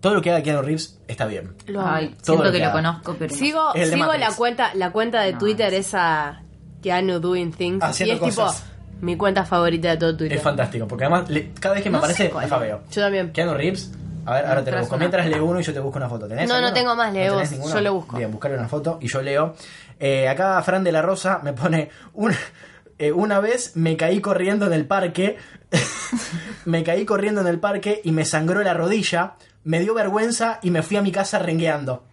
[0.00, 1.54] Todo lo que haga Keanu Reeves está bien.
[1.66, 1.84] lo.
[1.86, 3.34] Ay, Todo siento lo que que lo conozco, pero.
[3.34, 5.76] Sigo, sigo la cuenta, la cuenta de No, Twitter, no sé.
[5.78, 6.42] esa
[6.82, 7.82] Keanu Doing Things.
[7.82, 8.62] Haciendo y es cosas.
[8.62, 10.36] tipo mi cuenta favorita de todo Twitter.
[10.38, 12.82] Es fantástico, porque además le- cada vez que me No aparece me fabeo.
[12.90, 13.32] Yo también.
[13.32, 13.90] Keanu Reeves,
[14.26, 14.94] a ver, ahora te lo busco.
[14.96, 16.26] una- Mientras leo uno y yo te busco una foto.
[16.28, 18.16] ¿Tenés No, no tengo más, lee tenés vos, yo lo busco.
[18.16, 19.54] Bien, buscarle una foto y yo leo.
[19.98, 22.34] Eh, acá Fran de la Rosa me pone un-
[22.98, 25.36] eh, una vez me caí corriendo en el parque.
[26.64, 29.34] me caí corriendo en el parque y me sangró la rodilla.
[29.64, 32.04] Me dio vergüenza y me fui a mi casa rengueando.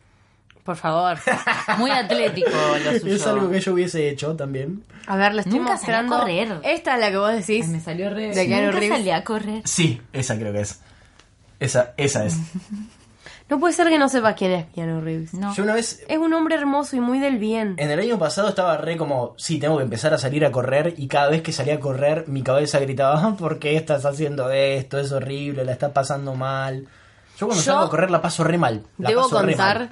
[0.63, 1.17] Por favor.
[1.77, 3.15] Muy atlético lo suyo.
[3.15, 4.83] Es algo que yo hubiese hecho también.
[5.07, 6.19] A ver, le estoy Nunca salí a mostrando.
[6.19, 6.59] correr.
[6.63, 7.65] Esta es la que vos decís.
[7.65, 8.33] Ay, me salió re.
[8.33, 9.61] De Nunca salí a correr.
[9.65, 10.79] Sí, esa creo que es.
[11.63, 12.35] Esa, esa es.
[13.49, 15.33] No puede ser que no sepas quién es Keanu Reeves.
[15.33, 15.53] No.
[15.53, 17.75] Yo una vez Es un hombre hermoso y muy del bien.
[17.77, 20.95] En el año pasado estaba re como, sí, tengo que empezar a salir a correr
[20.97, 24.49] y cada vez que salía a correr mi cabeza gritaba, "Ah, ¿por qué estás haciendo
[24.49, 24.97] esto?
[24.97, 26.87] Es horrible, la estás pasando mal.
[27.37, 28.83] Yo cuando Yo salgo a correr la paso re mal.
[28.97, 29.89] La Debo paso re contar mal.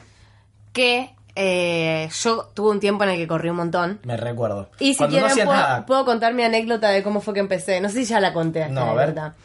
[0.74, 4.00] que eh, yo tuve un tiempo en el que corrí un montón.
[4.04, 4.70] Me recuerdo.
[4.80, 5.48] Y si cuando quieren,
[5.86, 7.80] puedo, contar mi anécdota de cómo fue que empecé.
[7.82, 8.70] No sé si ya la conté.
[8.70, 9.04] No, a ver.
[9.10, 9.36] anécdota.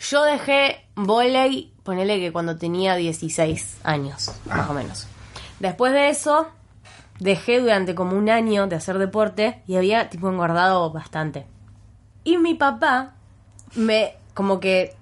[0.00, 4.56] Yo dejé volei, ponele que cuando tenía 16 años, Ah.
[4.56, 5.06] más o menos.
[5.58, 6.48] Después de eso,
[7.18, 11.46] dejé durante como un año de hacer deporte y había tipo engordado bastante.
[12.24, 13.12] Y mi papá
[13.74, 14.94] me, como que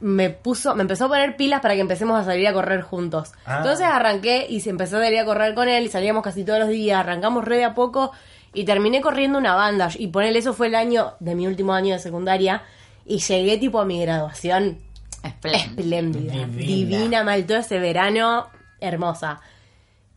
[0.00, 3.32] me puso, me empezó a poner pilas para que empecemos a salir a correr juntos.
[3.44, 3.58] Ah.
[3.58, 6.58] Entonces arranqué y se empezó a salir a correr con él y salíamos casi todos
[6.58, 8.10] los días, arrancamos re de a poco
[8.52, 9.88] y terminé corriendo una banda.
[9.96, 12.64] Y ponele, eso fue el año de mi último año de secundaria
[13.06, 14.78] y llegué tipo a mi graduación
[15.22, 16.00] espléndida,
[16.46, 16.46] Divina.
[16.46, 18.48] divina, mal todo ese verano,
[18.80, 19.40] hermosa.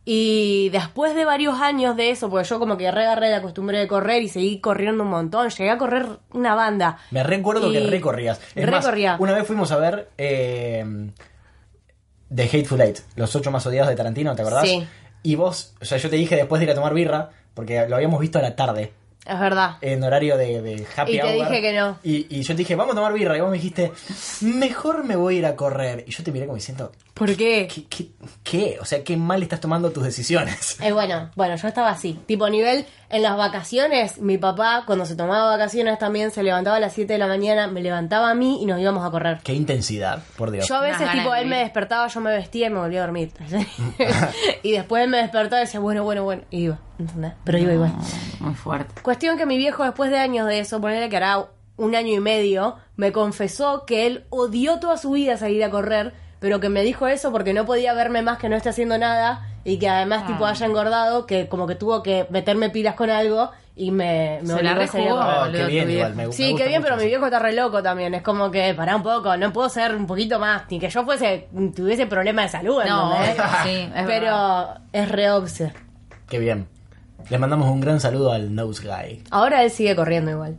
[0.04, 3.86] Y después de varios años de eso, porque yo como que reagarré la costumbre de
[3.86, 6.98] correr y seguí corriendo un montón, llegué a correr una banda.
[7.10, 8.40] Me recuerdo que recorrías.
[8.54, 9.16] Es más, Recorría.
[9.18, 10.84] una vez fuimos a ver eh,
[12.34, 14.66] The Hateful Eight, los ocho más odiados de Tarantino, ¿te acordás?
[14.66, 14.86] Sí.
[15.22, 17.96] Y vos, o sea, yo te dije después de ir a tomar birra, porque lo
[17.96, 18.92] habíamos visto a la tarde.
[19.30, 19.76] Es verdad.
[19.80, 21.48] en horario de, de happy Y te hour.
[21.48, 21.98] dije que no.
[22.02, 23.36] Y, y yo te dije, vamos a tomar birra.
[23.36, 23.92] Y vos me dijiste,
[24.40, 26.04] mejor me voy a ir a correr.
[26.06, 27.68] Y yo te miré como diciendo, ¿Por qué?
[27.72, 27.84] ¿qué?
[27.88, 28.08] qué,
[28.42, 28.78] qué?
[28.80, 30.78] O sea, qué mal estás tomando tus decisiones.
[30.90, 32.18] Eh, bueno, bueno, yo estaba así.
[32.26, 36.80] Tipo, nivel, en las vacaciones, mi papá, cuando se tomaba vacaciones también, se levantaba a
[36.80, 39.40] las 7 de la mañana, me levantaba a mí y nos íbamos a correr.
[39.44, 40.66] Qué intensidad, por Dios.
[40.66, 43.30] Yo a veces, tipo, él me despertaba, yo me vestía y me volvía a dormir.
[44.62, 46.42] y después él me despertaba y decía, bueno, bueno, bueno.
[46.50, 47.32] Y iba, ¿entendés?
[47.44, 47.92] Pero iba igual.
[48.40, 48.94] Muy fuerte.
[49.20, 51.44] Cuestión que mi viejo, después de años de eso, ponerle que hará
[51.76, 56.14] un año y medio, me confesó que él odió toda su vida salir a correr,
[56.38, 59.46] pero que me dijo eso porque no podía verme más que no esté haciendo nada
[59.62, 60.52] y que además, tipo, Ah.
[60.52, 64.62] haya engordado, que como que tuvo que meterme pilas con algo y me, me Se
[64.62, 65.16] la a salir a rejugó.
[65.20, 65.36] correr.
[65.36, 66.14] Oh, qué bien, igual.
[66.14, 68.14] Me, Sí, qué bien, pero mi viejo está re loco también.
[68.14, 71.04] Es como que, pará un poco, no puedo ser un poquito más, ni que yo
[71.04, 71.46] fuese,
[71.76, 73.44] tuviese problemas de salud, No, ¿entendés?
[73.64, 74.80] sí, es Pero verdad.
[74.94, 75.74] es re obse.
[76.26, 76.68] Qué bien.
[77.28, 79.22] Le mandamos un gran saludo al Nose Guy.
[79.30, 80.56] Ahora él sigue corriendo igual.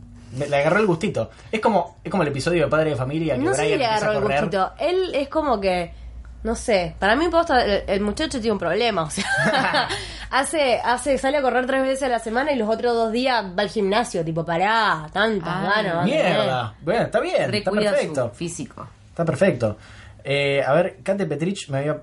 [0.48, 1.30] Le agarró el gustito.
[1.50, 3.34] Es como, es como el episodio de Padre de Familia.
[3.34, 4.72] Que No sé Brian si le agarró el gustito.
[4.78, 5.92] Él es como que,
[6.42, 9.26] no sé, para mí posta, el, el muchacho tiene un problema, o sea,
[10.30, 13.44] hace, hace, sale a correr tres veces a la semana y los otros dos días
[13.44, 16.04] va al gimnasio, tipo, pará, tantas Ah, ganas.
[16.06, 16.74] Mierda.
[16.80, 17.54] Bueno, está bien.
[17.54, 18.28] Está perfecto.
[18.30, 18.86] su físico.
[19.10, 19.76] Está perfecto.
[20.24, 22.00] Eh, a ver, Kate Petrich me había...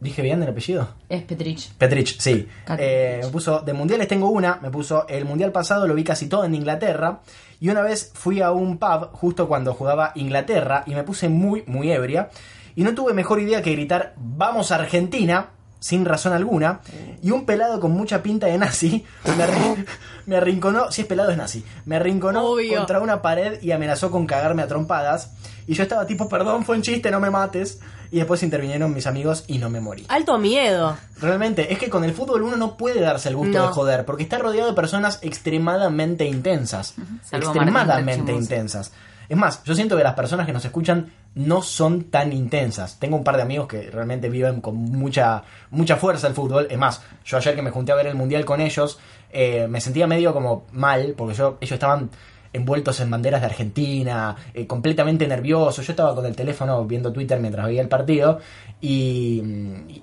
[0.00, 0.88] ¿Dije bien el apellido?
[1.08, 1.72] Es Petrich.
[1.74, 2.46] Petrich, sí.
[2.78, 6.28] Eh, me puso, de mundiales tengo una, me puso, el mundial pasado lo vi casi
[6.28, 7.20] todo en Inglaterra.
[7.60, 11.64] Y una vez fui a un pub justo cuando jugaba Inglaterra y me puse muy,
[11.66, 12.30] muy ebria.
[12.76, 15.50] Y no tuve mejor idea que gritar, vamos Argentina.
[15.80, 16.80] Sin razón alguna.
[17.22, 19.04] Y un pelado con mucha pinta de nazi
[19.36, 19.86] me, arrin-
[20.26, 22.76] me arrinconó, si es pelado es nazi, me arrinconó Obvio.
[22.78, 25.32] contra una pared y amenazó con cagarme a trompadas.
[25.66, 27.80] Y yo estaba tipo, perdón, fue un chiste, no me mates.
[28.10, 30.06] Y después intervinieron mis amigos y no me morí.
[30.08, 30.96] Alto miedo.
[31.20, 33.66] Realmente, es que con el fútbol uno no puede darse el gusto No.
[33.66, 36.94] de joder, porque está rodeado de personas extremadamente intensas.
[37.30, 38.92] Extremadamente intensas.
[39.28, 42.98] Es más, yo siento que las personas que nos escuchan no son tan intensas.
[42.98, 46.66] Tengo un par de amigos que realmente viven con mucha, mucha fuerza el fútbol.
[46.70, 48.98] Es más, yo ayer que me junté a ver el mundial con ellos,
[49.32, 52.10] eh, me sentía medio como mal, porque yo, ellos estaban
[52.52, 55.86] envueltos en banderas de Argentina, eh, completamente nerviosos.
[55.86, 58.40] Yo estaba con el teléfono viendo Twitter mientras veía el partido
[58.80, 59.42] y,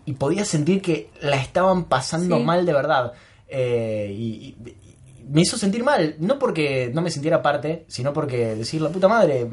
[0.05, 2.43] y- podía sentir que la estaban pasando Sí.
[2.43, 3.13] mal de verdad.
[3.47, 4.23] Eh, y,
[4.63, 4.69] y-
[5.21, 8.89] y me hizo sentir mal, no porque no me sintiera parte, sino porque decir, la
[8.89, 9.47] puta madre,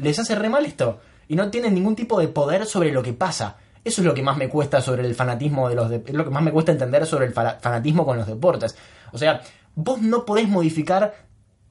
[0.00, 1.00] les hace re mal esto.
[1.28, 3.56] Y no tienen ningún tipo de poder sobre lo que pasa.
[3.84, 6.30] Eso es lo que más me cuesta sobre el fanatismo de los de- lo que
[6.30, 8.76] más me cuesta entender sobre el fa- fanatismo con los deportes.
[9.12, 9.40] O sea,
[9.74, 11.14] vos no podés modificar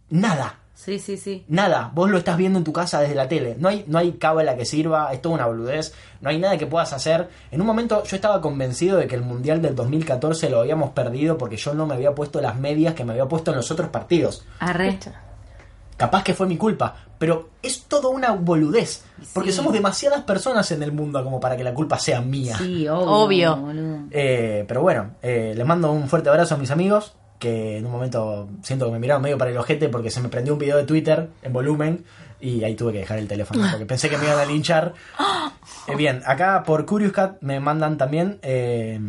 [0.09, 0.59] nada.
[0.75, 1.45] Sí, sí, sí.
[1.47, 3.55] Nada, vos lo estás viendo en tu casa desde la tele.
[3.59, 5.93] No hay, no hay cábala que sirva, es toda una boludez.
[6.19, 7.29] No hay nada que puedas hacer.
[7.51, 11.37] En un momento yo estaba convencido de que el Mundial del 2014 lo habíamos perdido
[11.37, 13.89] porque yo no me había puesto las medias que me había puesto en los otros
[13.89, 14.45] partidos.
[14.59, 14.97] Arre.
[16.03, 19.03] Capaz que fue mi culpa, pero es toda una boludez.
[19.33, 19.57] Porque Sí.
[19.57, 22.57] somos demasiadas personas en el mundo como para que la culpa sea mía.
[22.57, 23.53] Sí, obvio.
[23.53, 24.07] Obvio.
[24.11, 27.91] Eh, pero bueno, eh, les mando un fuerte abrazo a mis amigos, que en un
[27.93, 30.77] momento siento que me miraron medio para el ojete porque se me prendió un video
[30.77, 32.03] de Twitter en volumen
[32.41, 34.93] y ahí tuve que dejar el teléfono porque pensé que me iban a linchar.
[35.87, 38.99] Eh, bien, acá por Curious Cat me mandan también eh,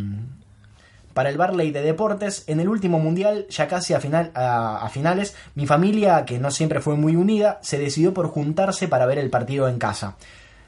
[1.14, 5.34] para el Barley de Deportes, en el último mundial, ya casi a, final, a, finales,
[5.54, 9.30] mi familia, que no siempre fue muy unida, se decidió por juntarse para ver el
[9.30, 10.16] partido en casa.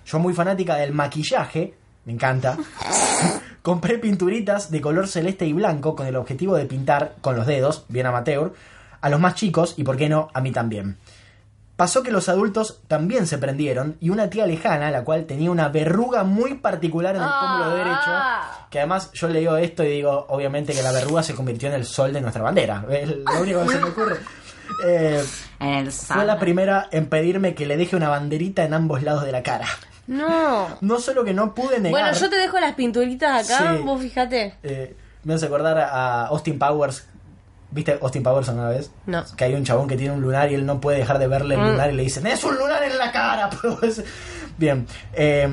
[0.07, 1.75] Yo muy fanática del maquillaje,
[2.05, 2.57] me encanta,
[3.63, 7.85] compré pinturitas de color celeste y blanco con el objetivo de pintar con los dedos,
[7.89, 8.55] bien amateur,
[9.01, 10.97] a los más chicos y, por qué no, a mí también.
[11.77, 15.69] Pasó que los adultos también se prendieron y una tía lejana, la cual tenía una
[15.69, 18.11] verruga muy particular en el pómulo derecho,
[18.71, 21.85] que además yo leo esto y digo, obviamente que la verruga se convirtió en el
[21.85, 22.83] sol de nuestra bandera.
[22.91, 24.17] Es lo único que se me ocurre.
[24.85, 25.25] Eh,
[25.61, 29.25] En el fue la primera en pedirme que le deje una banderita en ambos lados
[29.25, 29.69] de la cara.
[30.09, 30.67] No.
[30.81, 32.03] No solo que no pude negar...
[32.03, 33.83] Bueno, yo te dejo las pinturitas acá, Sí.
[33.85, 34.55] vos fíjate.
[34.65, 37.07] Eh, me hace acordar a Austin Powers.
[37.71, 38.91] ¿Viste Austin Powers una vez?
[39.07, 39.25] No.
[39.37, 41.57] Que hay un chabón que tiene un lunar y él no puede dejar de verle
[41.57, 41.67] el Mm.
[41.73, 43.51] lunar y le dicen, ¡es un lunar en la cara!
[44.59, 44.87] Bien.
[45.13, 45.49] eh,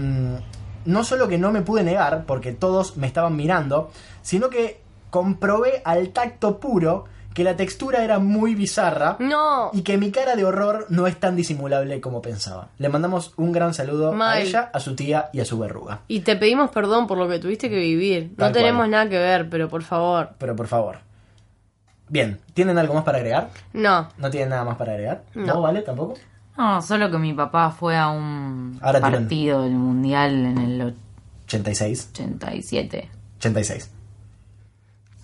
[0.85, 3.91] no solo que no me pude negar porque todos me estaban mirando,
[4.21, 9.71] sino que comprobé al tacto puro que la textura era muy bizarra No.
[9.73, 12.69] y que mi cara de horror no es tan disimulable como pensaba.
[12.77, 16.01] Le mandamos un gran saludo a ella, a su tía y a su verruga.
[16.07, 18.33] Y te pedimos perdón por lo que tuviste que vivir.
[18.37, 18.91] No tenemos cual.
[18.91, 20.31] nada que ver, pero por favor.
[20.37, 20.97] Pero por favor.
[22.13, 23.49] Bien, ¿tienen algo más para agregar?
[23.73, 24.07] No.
[24.19, 25.23] ¿No tienen nada más para agregar?
[25.33, 25.61] No.
[25.61, 25.81] ¿Vale?
[25.81, 26.13] ¿Tampoco?
[26.55, 30.95] No, solo que mi papá fue a un Ahora partido del mundial en el
[31.45, 32.09] 86.
[32.11, 33.09] 87.
[33.37, 33.89] 86.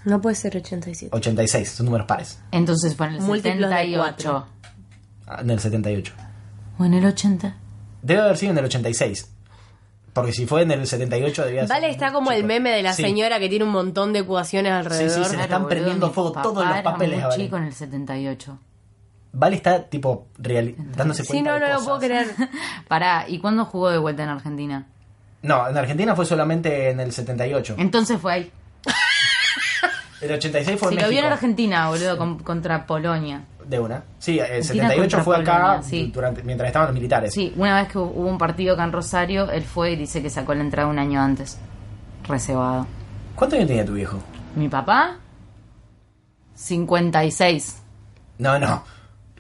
[0.06, 1.16] No puede ser 87.
[1.16, 2.40] 86, son números pares.
[2.52, 4.48] Entonces fue en el Múltiplos de 78.
[5.28, 6.14] Ah, En el 78.
[6.80, 7.56] O en el 80.
[8.02, 9.30] Debe haber sido en el 86.
[10.20, 11.70] Porque si fue en el 78 debía ser.
[11.70, 12.48] Vale, está como el chico.
[12.48, 13.04] meme de la Sí.
[13.04, 15.10] señora que tiene un montón de ecuaciones alrededor.
[15.10, 17.44] Sí, sí, se le están boludo, prendiendo fuego todos los era papeles muy a Vale.
[17.44, 18.60] chico en el 78.
[19.32, 21.88] Vale está tipo reali- dándose Sí, cuenta no, de no lo cosas.
[21.88, 22.28] puedo creer.
[22.88, 24.88] Pará, ¿y cuándo jugó de vuelta en Argentina?
[25.42, 27.76] No, en Argentina fue solamente en el 78.
[27.78, 28.52] Entonces fue ahí.
[30.22, 31.34] El 86 fue Si en lo vio en México.
[31.34, 33.44] Argentina, boludo, con- contra Polonia.
[33.70, 34.04] De una.
[34.18, 36.12] Sí, el Argentina 78 contra fue acá Polonia, sí.
[36.12, 37.32] durante, mientras estaban los militares.
[37.32, 40.32] Sí, una vez que hubo un partido acá en Rosario, él fue y dice que
[40.32, 41.60] sacó la entrada un año antes.
[42.28, 42.88] Reservado.
[43.36, 44.18] ¿Cuántos años tenía tu viejo?
[44.56, 45.18] Mi papá,
[46.56, 47.82] 56.
[48.40, 48.84] No, no.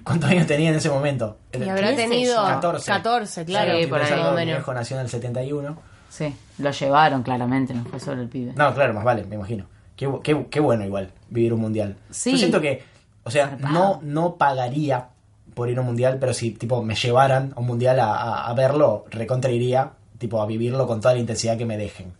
[0.03, 1.37] ¿Cuántos años tenía en ese momento?
[1.51, 2.47] Y habrá ¿Qué sé tenido yo?
[2.47, 3.79] 14, 14 claro.
[3.79, 4.45] Sí, por ahí.
[4.45, 5.77] Mi viejo nació en el 71.
[6.09, 8.53] Sí, lo llevaron claramente, no fue solo el pibe.
[8.55, 9.65] No, claro, más vale, me imagino.
[9.95, 11.95] Qué, qué, qué bueno igual vivir un mundial.
[12.09, 12.31] Sí.
[12.31, 12.83] Yo siento que,
[13.23, 15.07] o sea, no, no pagaría
[15.53, 18.49] por ir a un mundial, pero si tipo me llevaran a un mundial a, a-
[18.49, 22.13] a verlo, recontra iría, tipo a vivirlo con toda la intensidad que me dejen.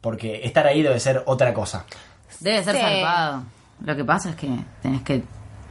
[0.00, 1.84] Porque estar ahí debe ser otra cosa.
[2.40, 2.80] Debe ser Sí.
[2.80, 3.42] zarpado.
[3.84, 4.48] Lo que pasa es que
[4.82, 5.22] tenés que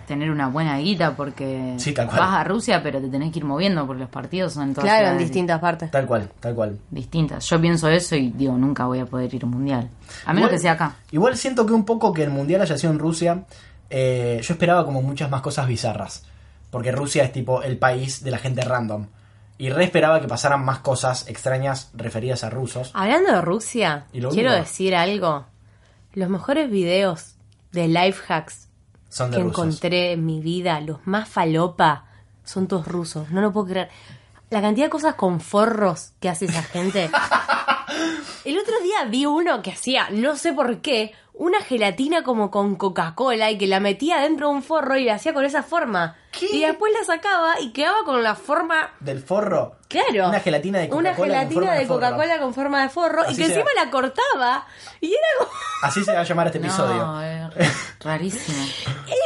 [0.07, 2.19] tener una buena guita porque Sí, tal cual.
[2.19, 4.87] vas a Rusia, pero te tenés que ir moviendo porque los partidos son en todas
[4.89, 5.89] Claro, en distintas partes.
[5.89, 6.77] Tal cual, tal cual.
[6.91, 7.45] distintas.
[7.49, 9.89] Yo pienso eso y digo, nunca voy a poder ir a un mundial.
[10.25, 10.95] A menos Igual- que sea acá.
[11.11, 13.45] Igual siento que un poco que el mundial haya sido en Rusia,
[13.89, 16.23] eh, yo esperaba como muchas más cosas bizarras.
[16.71, 19.07] Porque Rusia es tipo el país de la gente random.
[19.57, 22.91] Y re esperaba que pasaran más cosas extrañas referidas a rusos.
[22.93, 25.45] Hablando de Rusia, quiero único- decir algo.
[26.13, 27.35] Los mejores videos
[27.71, 28.67] de life hacks
[29.09, 29.65] Son de que rusos.
[29.65, 32.05] encontré en mi vida, los más falopa,
[32.43, 33.29] son todos rusos.
[33.31, 33.89] No lo puedo creer.
[34.49, 37.09] La cantidad de cosas con forros que hace esa gente.
[38.45, 42.75] El otro día vi uno que hacía, no sé por qué, una gelatina como con
[42.75, 46.15] Coca-Cola y que la metía dentro de un forro y la hacía con esa forma.
[46.31, 46.47] ¿Qué?
[46.51, 49.75] Y después la sacaba y quedaba con la forma Del forro.
[49.87, 50.27] Claro.
[50.29, 51.87] Una gelatina de Una Coca-Cola con gelatina de.
[51.87, 54.65] Coca-Cola con forma de forro Así y que encima la cortaba
[54.99, 55.51] y era como...
[55.83, 56.95] Así se va a llamar este episodio.
[56.95, 58.57] No, es rarísimo.
[59.07, 59.19] ¡Es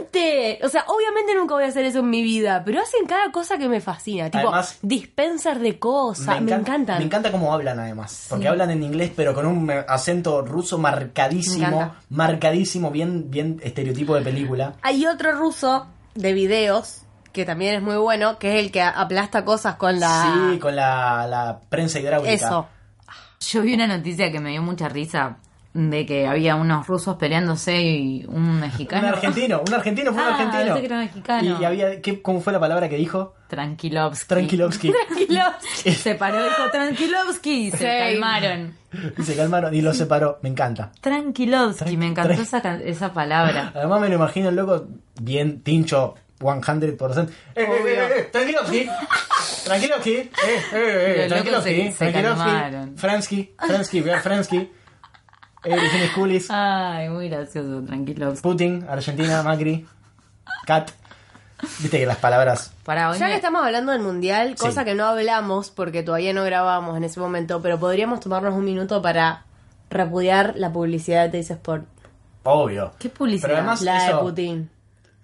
[0.00, 0.60] brillante!
[0.64, 3.58] O sea, obviamente nunca voy a hacer eso en mi vida, pero hacen cada cosa
[3.58, 4.26] que me fascina.
[4.30, 6.26] Tipo, Además- dispenser de cosas.
[6.26, 6.98] Me, encanta- encantan.
[6.98, 8.26] Me encanta cómo hablan además.
[8.30, 10.88] Porque hablan en inglés, pero con un acento ruso Me
[11.22, 11.94] marcadísimo.
[12.10, 14.74] Marcadísimo, bien, bien estereotipo de película.
[14.82, 17.02] Hay otro ruso de videos
[17.32, 20.50] que también es muy bueno, que es el que aplasta cosas con la...
[20.52, 22.32] Sí, con la, la prensa hidráulica.
[22.32, 22.68] Eso.
[23.40, 25.38] Yo vi una noticia que me dio mucha risa
[25.74, 29.08] de que había unos rusos peleándose y un mexicano.
[29.08, 30.64] Un argentino, un argentino fue un Ah, argentino.
[30.64, 31.58] pensé que era mexicano.
[31.58, 33.34] Y, y había, ¿qué, ¿cómo fue la palabra que dijo?
[33.48, 34.26] Tranquilovsky.
[34.28, 34.92] Tranquilovsky.
[35.08, 35.46] Tranquilos.
[35.98, 37.84] Se paró y dijo Tranquilovsky y se Sí.
[37.84, 38.74] calmaron.
[39.18, 40.38] y se calmaron y lo separó.
[40.42, 40.92] Me encanta.
[41.00, 43.72] Tranquilovsky, me encantó Tran- esa, esa palabra.
[43.74, 44.86] Además me lo imagino el loco
[45.22, 47.28] bien tincho 100%.
[47.54, 48.86] Eh, eh, eh, eh, Tranquilovsky.
[49.64, 50.10] Tranquilovsky.
[50.14, 51.92] Eh, eh, eh, Tranquilovsky.
[51.92, 52.44] se Tranquilovsky.
[52.44, 52.96] calmaron.
[52.98, 53.54] Fransky.
[53.58, 54.02] Fransky.
[54.02, 54.70] Fransky.
[55.64, 56.46] Everything is coolies.
[56.50, 58.42] Ay, muy gracioso, Tranquilovsky.
[58.42, 58.86] Putin.
[58.88, 59.42] Argentina.
[59.42, 59.86] Macri.
[60.66, 60.90] Cat.
[61.78, 62.72] Viste que las palabras...
[62.84, 64.66] Para hoy Ya me- que estamos hablando del mundial, Sí.
[64.66, 68.64] cosa que no hablamos porque todavía no grabamos en ese momento, pero podríamos tomarnos un
[68.64, 69.44] minuto para
[69.88, 71.84] repudiar la publicidad de Sport.
[72.42, 72.92] Obvio.
[72.98, 73.46] ¿Qué publicidad?
[73.48, 74.70] Pero además La de Putin.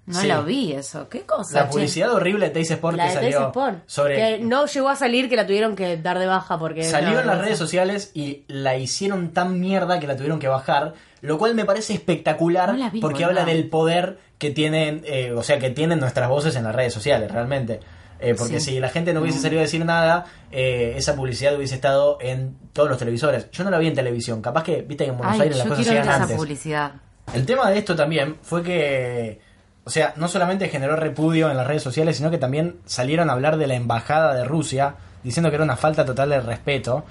[0.08, 0.26] No Sí.
[0.26, 1.08] la vi eso.
[1.08, 1.54] ¿Qué cosa?
[1.60, 1.70] La che?
[1.72, 3.78] publicidad horrible de Teis Sport La que de salió Sport.
[3.86, 4.16] sobre...
[4.16, 6.82] Que no llegó a salir, que la tuvieron que dar de baja porque...
[6.84, 10.38] Salió no, en las no redes sociales y la hicieron tan mierda que la tuvieron
[10.38, 14.50] que bajar, lo cual me parece espectacular No la vi, porque habla del poder que
[14.50, 17.80] tienen, eh, o sea, que tienen nuestras voces en las redes sociales, realmente.
[18.20, 18.72] Eh, porque Sí.
[18.72, 22.56] si la gente no hubiese salido a decir nada, eh, esa publicidad hubiese estado en
[22.72, 23.48] todos los televisores.
[23.52, 25.68] Yo no la vi en televisión, capaz que, viste que en Buenos Ay, Aires las
[25.68, 26.92] cosas esa publicidad.
[27.34, 29.40] El tema de esto también fue que,
[29.88, 33.32] o sea, no solamente generó repudio en las redes sociales, sino que también salieron a
[33.32, 37.06] hablar de la embajada de Rusia, diciendo que era una falta total de respeto.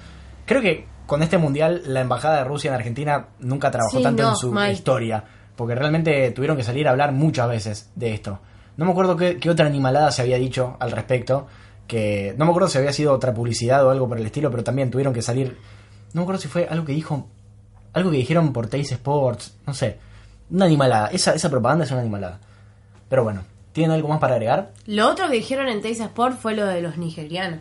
[0.46, 4.22] Creo que con este mundial la embajada de Rusia en Argentina nunca trabajó Sí, tanto
[4.22, 5.24] no, en su historia,
[5.56, 8.38] porque realmente tuvieron que salir a hablar muchas veces de esto.
[8.76, 11.48] No me acuerdo qué, qué otra animalada se había dicho al respecto,
[11.88, 14.62] que no me acuerdo si había sido otra publicidad o algo por el estilo, pero
[14.62, 15.58] también tuvieron que salir.
[16.12, 17.26] No me acuerdo si fue algo que dijo
[17.92, 19.98] algo que dijeron por Teis Sports, no sé.
[20.50, 21.08] Una animalada.
[21.08, 22.38] Esa, esa propaganda es una animalada.
[23.08, 23.42] Pero bueno,
[23.72, 24.72] ¿tienen algo más para agregar?
[24.86, 27.60] Lo otro que dijeron en Teis Sport fue lo de los nigerianos.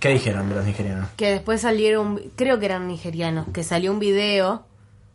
[0.00, 1.08] ¿Qué dijeron de los nigerianos?
[1.16, 4.62] Que después salieron, creo que eran nigerianos, que salió un video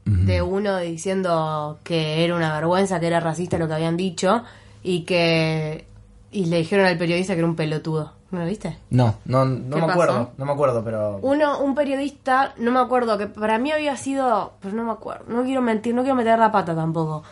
[0.06, 4.44] de uno diciendo que era una vergüenza, que era racista lo que habían dicho
[4.82, 5.86] y que
[6.32, 8.14] y le dijeron al periodista que era un pelotudo.
[8.32, 8.78] ¿No lo viste?
[8.90, 9.92] No, no, no ¿Qué me pasó?
[9.92, 10.32] acuerdo.
[10.38, 11.20] No me acuerdo, pero.
[11.22, 15.26] Uno, un periodista, no me acuerdo, que para mí había sido, pero no me acuerdo,
[15.28, 17.24] no quiero mentir, no quiero meter la pata tampoco,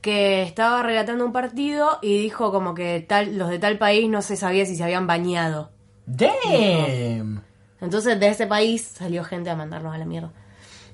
[0.00, 4.22] que estaba relatando un partido y dijo como que tal, los de tal país no
[4.22, 5.70] se sabía si se habían bañado.
[6.06, 7.42] ¡Damn!
[7.80, 10.32] Entonces de ese país salió gente a mandarnos a la mierda.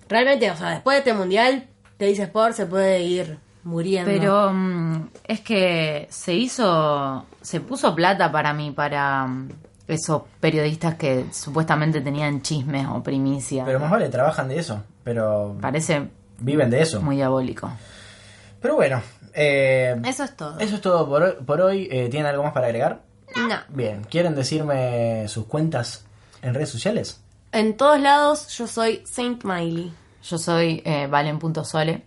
[0.08, 4.10] Realmente, o sea, después de este mundial, te dice Sport se puede ir muriendo.
[4.10, 9.48] Pero mm, es que se hizo, se puso plata para mí, para mm,
[9.88, 13.64] esos periodistas que supuestamente tenían chismes o primicia.
[13.64, 14.82] Pero más vale, trabajan de eso.
[15.02, 17.00] Pero Parece viven de eso.
[17.00, 17.70] muy diabólico.
[18.64, 19.02] Pero bueno,
[19.34, 20.58] eh, Eso es todo.
[20.58, 21.32] eso es todo por hoy.
[21.44, 21.86] Por hoy.
[21.92, 23.02] Eh, ¿Tienen algo más para agregar?
[23.36, 23.56] No.
[23.68, 26.06] Bien, ¿quieren decirme sus cuentas
[26.40, 27.20] en redes sociales?
[27.52, 29.92] En todos lados yo soy Saint Miley.
[30.22, 32.04] Yo soy eh, Valen.sole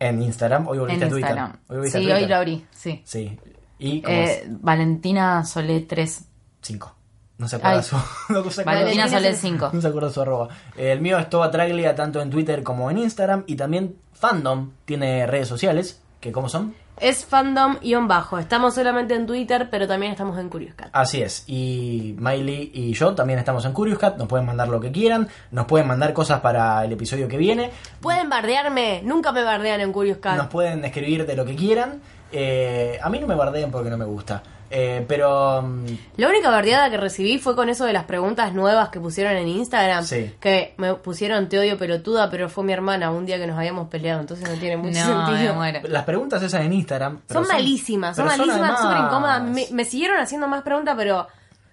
[0.00, 1.30] En Instagram, hoy en volviste a Twitter.
[1.30, 1.52] Instagram.
[1.68, 2.22] Hoy volviste a Sí, Twitter.
[2.24, 3.02] hoy lo abrí, sí.
[3.04, 3.38] Sí.
[3.78, 6.20] ¿Y cómo Eh, Valentina Sole 3.
[6.62, 6.94] 5.
[7.40, 7.82] No se acuerda Ay.
[7.82, 7.96] su.
[8.32, 9.70] No se acuerda Valentina su- Sole 5.
[9.72, 10.48] No se acuerda su arroba.
[10.76, 13.44] El mío es Toba Traglia tanto en Twitter como en Instagram.
[13.46, 16.00] Y también Fandom tiene redes sociales.
[16.20, 16.74] que cómo son?
[17.00, 18.38] Es fandom-bajo.
[18.38, 20.90] Estamos solamente en Twitter, pero también estamos en Curious Cat.
[20.92, 21.44] Así es.
[21.46, 24.18] Y Miley y yo también estamos en Curious Cat.
[24.18, 25.28] Nos pueden mandar lo que quieran.
[25.50, 27.70] Nos pueden mandar cosas para el episodio que viene.
[28.02, 29.00] Pueden bardearme.
[29.02, 30.36] Nunca me bardean en Curious Cat.
[30.36, 32.02] Nos pueden escribir de lo que quieran.
[32.32, 34.42] Eh, a mí no me bardeen porque no me gusta.
[34.70, 35.62] Eh, pero.
[35.62, 39.36] mm, La única bardeada que recibí fue con eso de las preguntas nuevas que pusieron
[39.36, 40.04] en Instagram.
[40.04, 40.32] Sí.
[40.40, 43.88] Que me pusieron te odio pelotuda, pero fue mi hermana un día que nos habíamos
[43.88, 45.56] peleado, entonces no tiene mucho No, sentido.
[45.88, 47.20] Las preguntas esas en Instagram.
[47.28, 49.42] Son malísimas, son malísimas, súper incómodas.
[49.42, 51.26] Me, me siguieron haciendo más preguntas, pero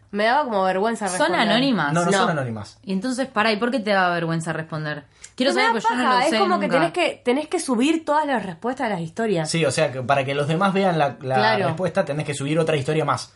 [0.10, 1.50] Me daba como vergüenza ¿Son responder.
[1.50, 1.92] anónimas?
[1.94, 2.18] No, no, No.
[2.18, 2.80] son anónimas.
[2.82, 5.04] Y entonces, para, ¿y por qué te da vergüenza responder?
[5.38, 8.44] Quiero saber, yo no sé Es como que tenés, que tenés que subir todas las
[8.46, 9.50] respuestas a las historias.
[9.50, 11.68] Sí, o sea, que para que los demás vean la, la Claro.
[11.68, 13.32] respuesta tenés que subir otra historia más.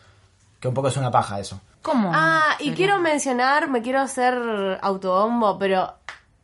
[0.60, 1.60] Que un poco es una paja eso.
[1.80, 2.10] ¿Cómo?
[2.14, 4.34] Ah, y Pero- quiero mencionar, me quiero hacer
[4.82, 5.94] autobombo, pero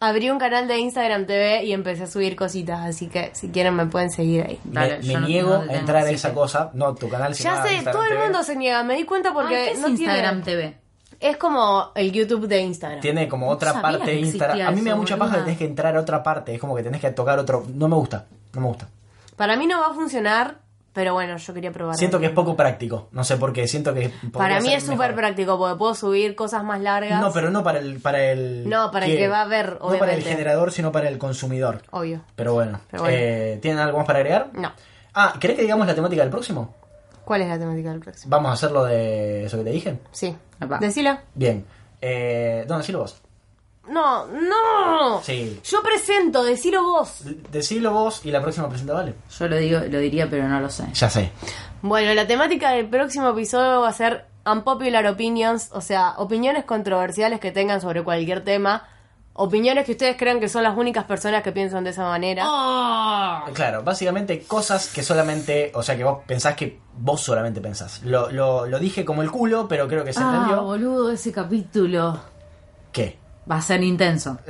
[0.01, 3.75] abrí un canal de Instagram TV y empecé a subir cositas, así que si quieren
[3.75, 4.61] me pueden seguir ahí.
[4.65, 6.71] Dale, me yo me no- niego no te a tengo, entrar a esa que- cosa.
[6.75, 8.23] No, tu canal se Ya sé, Instagram todo el TV.
[8.23, 10.63] mundo se niega, me di cuenta porque ¿qué es no Instagram tiene...
[10.63, 10.79] TV?
[11.21, 13.01] Es como el YouTube de Instagram.
[13.01, 14.69] Tiene como otra parte de Instagram.
[14.69, 16.55] A mí me da mucha paja que tenés que entrar a otra parte.
[16.55, 17.65] Es como que tenés que tocar otro.
[17.75, 18.27] No me gusta.
[18.55, 18.89] No me gusta.
[19.37, 20.59] Para mí no va a funcionar,
[20.93, 21.97] pero bueno, yo quería probar.
[21.97, 23.09] Siento que es poco práctico.
[23.13, 23.67] No sé por qué.
[23.69, 24.13] Siento que.
[24.33, 27.21] Para mí es súper práctico porque puedo subir cosas más largas.
[27.21, 28.01] No, pero no para el.
[28.01, 31.09] Para el No, para el que va a ver, No para el generador, sino para
[31.09, 31.83] el consumidor.
[31.91, 32.21] Obvio.
[32.37, 32.81] Pero bueno.
[32.91, 33.17] Pero bueno.
[33.19, 34.51] Eh, ¿Tienen algo más para agregar?
[34.53, 34.73] No.
[35.15, 36.75] Ah, ¿querés que digamos la temática del próximo?
[37.29, 38.31] ¿Cuál es la temática del próximo?
[38.31, 39.99] Vamos a hacerlo de eso que te dije.
[40.13, 40.35] Sí.
[40.59, 40.79] Epa.
[40.79, 41.23] Decila.
[41.35, 41.63] Bien.
[42.01, 43.21] Eh, no, decilo vos.
[43.87, 45.21] No, no.
[45.23, 45.61] Sí.
[45.63, 47.25] Yo presento, decilo vos.
[47.53, 49.13] Decilo vos y la próxima presenta vale.
[49.39, 50.85] Yo lo digo, lo diría, pero no lo sé.
[50.95, 51.31] Ya sé.
[51.83, 57.41] Bueno, la temática del próximo episodio va a ser unpopular opinions, o sea, opiniones controversiales
[57.41, 58.89] que tengan sobre cualquier tema,
[59.41, 62.43] opiniones que ustedes crean que son las únicas personas que piensan de esa manera.
[62.47, 63.45] Oh.
[63.55, 68.03] Claro, básicamente cosas que solamente, o sea, que vos pensás que vos solamente pensás.
[68.03, 70.63] Lo, lo, lo dije como el culo, pero creo que se Ah, entendió.
[70.65, 72.21] boludo, ese capítulo
[72.93, 73.17] ¿Qué?
[73.51, 74.39] va a ser intenso.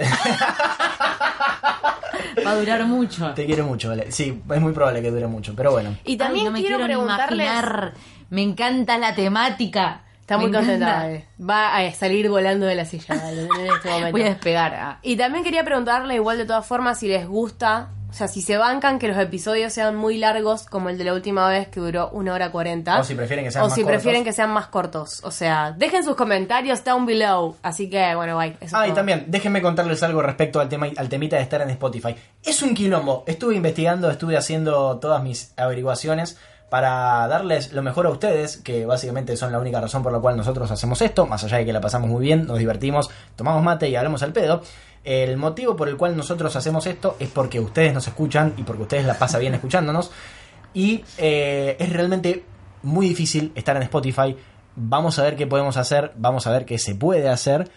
[2.46, 3.32] va a durar mucho.
[3.34, 4.10] Te quiero mucho, vale.
[4.12, 5.96] Sí, es muy probable que dure mucho, pero bueno.
[6.04, 7.46] Y también Ay, no me quiero, quiero ni preguntarles.
[7.46, 7.94] imaginar.
[8.30, 10.02] Me encanta la temática.
[10.28, 11.10] Está muy Me contenta.
[11.10, 11.24] eh.
[11.40, 14.10] Va a salir volando de la silla vale, en este momento.
[14.12, 14.74] Voy a despegar.
[14.74, 14.98] ah.
[15.02, 18.58] Y también quería preguntarle igual de todas formas si les gusta, o sea, si se
[18.58, 22.10] bancan que los episodios sean muy largos, como el de la última vez que duró
[22.10, 23.00] una hora cuarenta.
[23.00, 23.94] O si prefieren que sean O más si cortos.
[23.96, 25.24] prefieren que sean más cortos.
[25.24, 27.56] O sea, dejen sus comentarios down below.
[27.62, 28.54] Así que, bueno, bye.
[28.60, 28.96] Eso Ah, y todo.
[28.96, 32.14] también, déjenme contarles algo respecto al tema al temita de estar en Spotify.
[32.44, 33.24] Es un quilombo.
[33.26, 36.36] Estuve investigando, estuve haciendo todas mis averiguaciones
[36.68, 40.36] para darles lo mejor a ustedes, que básicamente son la única razón por la cual
[40.36, 43.88] nosotros hacemos esto, más allá de que la pasamos muy bien, nos divertimos, tomamos mate
[43.88, 44.62] y hablamos al pedo.
[45.04, 48.82] El motivo por el cual nosotros hacemos esto es porque ustedes nos escuchan y porque
[48.82, 50.10] ustedes la pasan bien escuchándonos.
[50.74, 52.44] Y eh, es realmente
[52.82, 54.36] muy difícil estar en Spotify.
[54.76, 57.70] Vamos a ver qué podemos hacer, vamos a ver qué se puede hacer.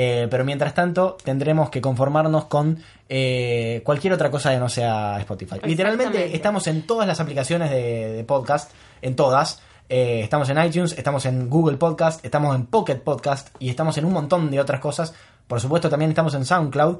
[0.00, 2.78] Eh, pero mientras tanto, tendremos que conformarnos con
[3.08, 5.56] eh, cualquier otra cosa que no sea Spotify.
[5.64, 8.70] Literalmente estamos en todas las aplicaciones de, de podcast,
[9.02, 9.60] en todas.
[9.88, 14.04] Eh, estamos en iTunes, estamos en Google Podcast, estamos en Pocket Podcast y estamos en
[14.04, 15.14] un montón de otras cosas.
[15.48, 16.98] Por supuesto, también estamos en SoundCloud.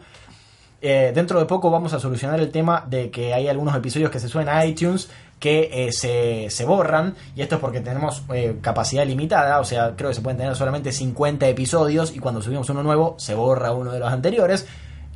[0.81, 4.21] Eh, dentro de poco vamos a solucionar el tema de que hay algunos episodios que
[4.21, 5.11] se suben a iTunes
[5.41, 9.95] que eh, se, se borran y esto es porque tenemos eh, capacidad limitada, o sea,
[9.97, 13.73] creo que se pueden tener solamente 50 episodios y cuando subimos uno nuevo se borra
[13.73, 14.67] uno de los anteriores.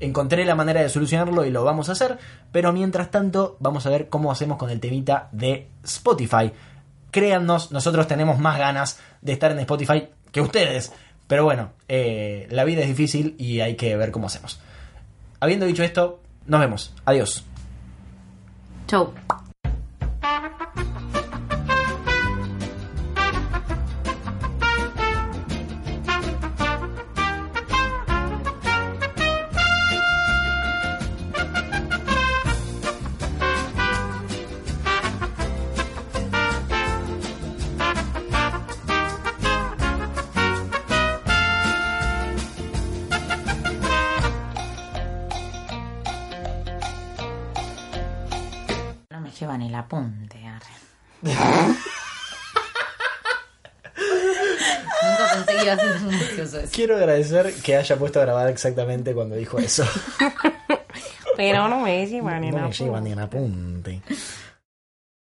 [0.00, 2.18] Encontré la manera de solucionarlo y lo vamos a hacer,
[2.50, 6.50] pero mientras tanto vamos a ver cómo hacemos con el temita de Spotify.
[7.12, 10.92] Créannos, nosotros tenemos más ganas de estar en Spotify que ustedes,
[11.28, 14.58] pero bueno, la vida es difícil y hay que ver cómo hacemos.
[15.43, 16.95] Habiendo dicho esto, nos vemos.
[17.05, 17.45] Adiós.
[18.86, 19.12] Chau.
[57.64, 59.84] Que haya puesto a grabar exactamente cuando dijo eso.
[61.36, 64.02] Pero no me llevan no me llevan ni el apunte.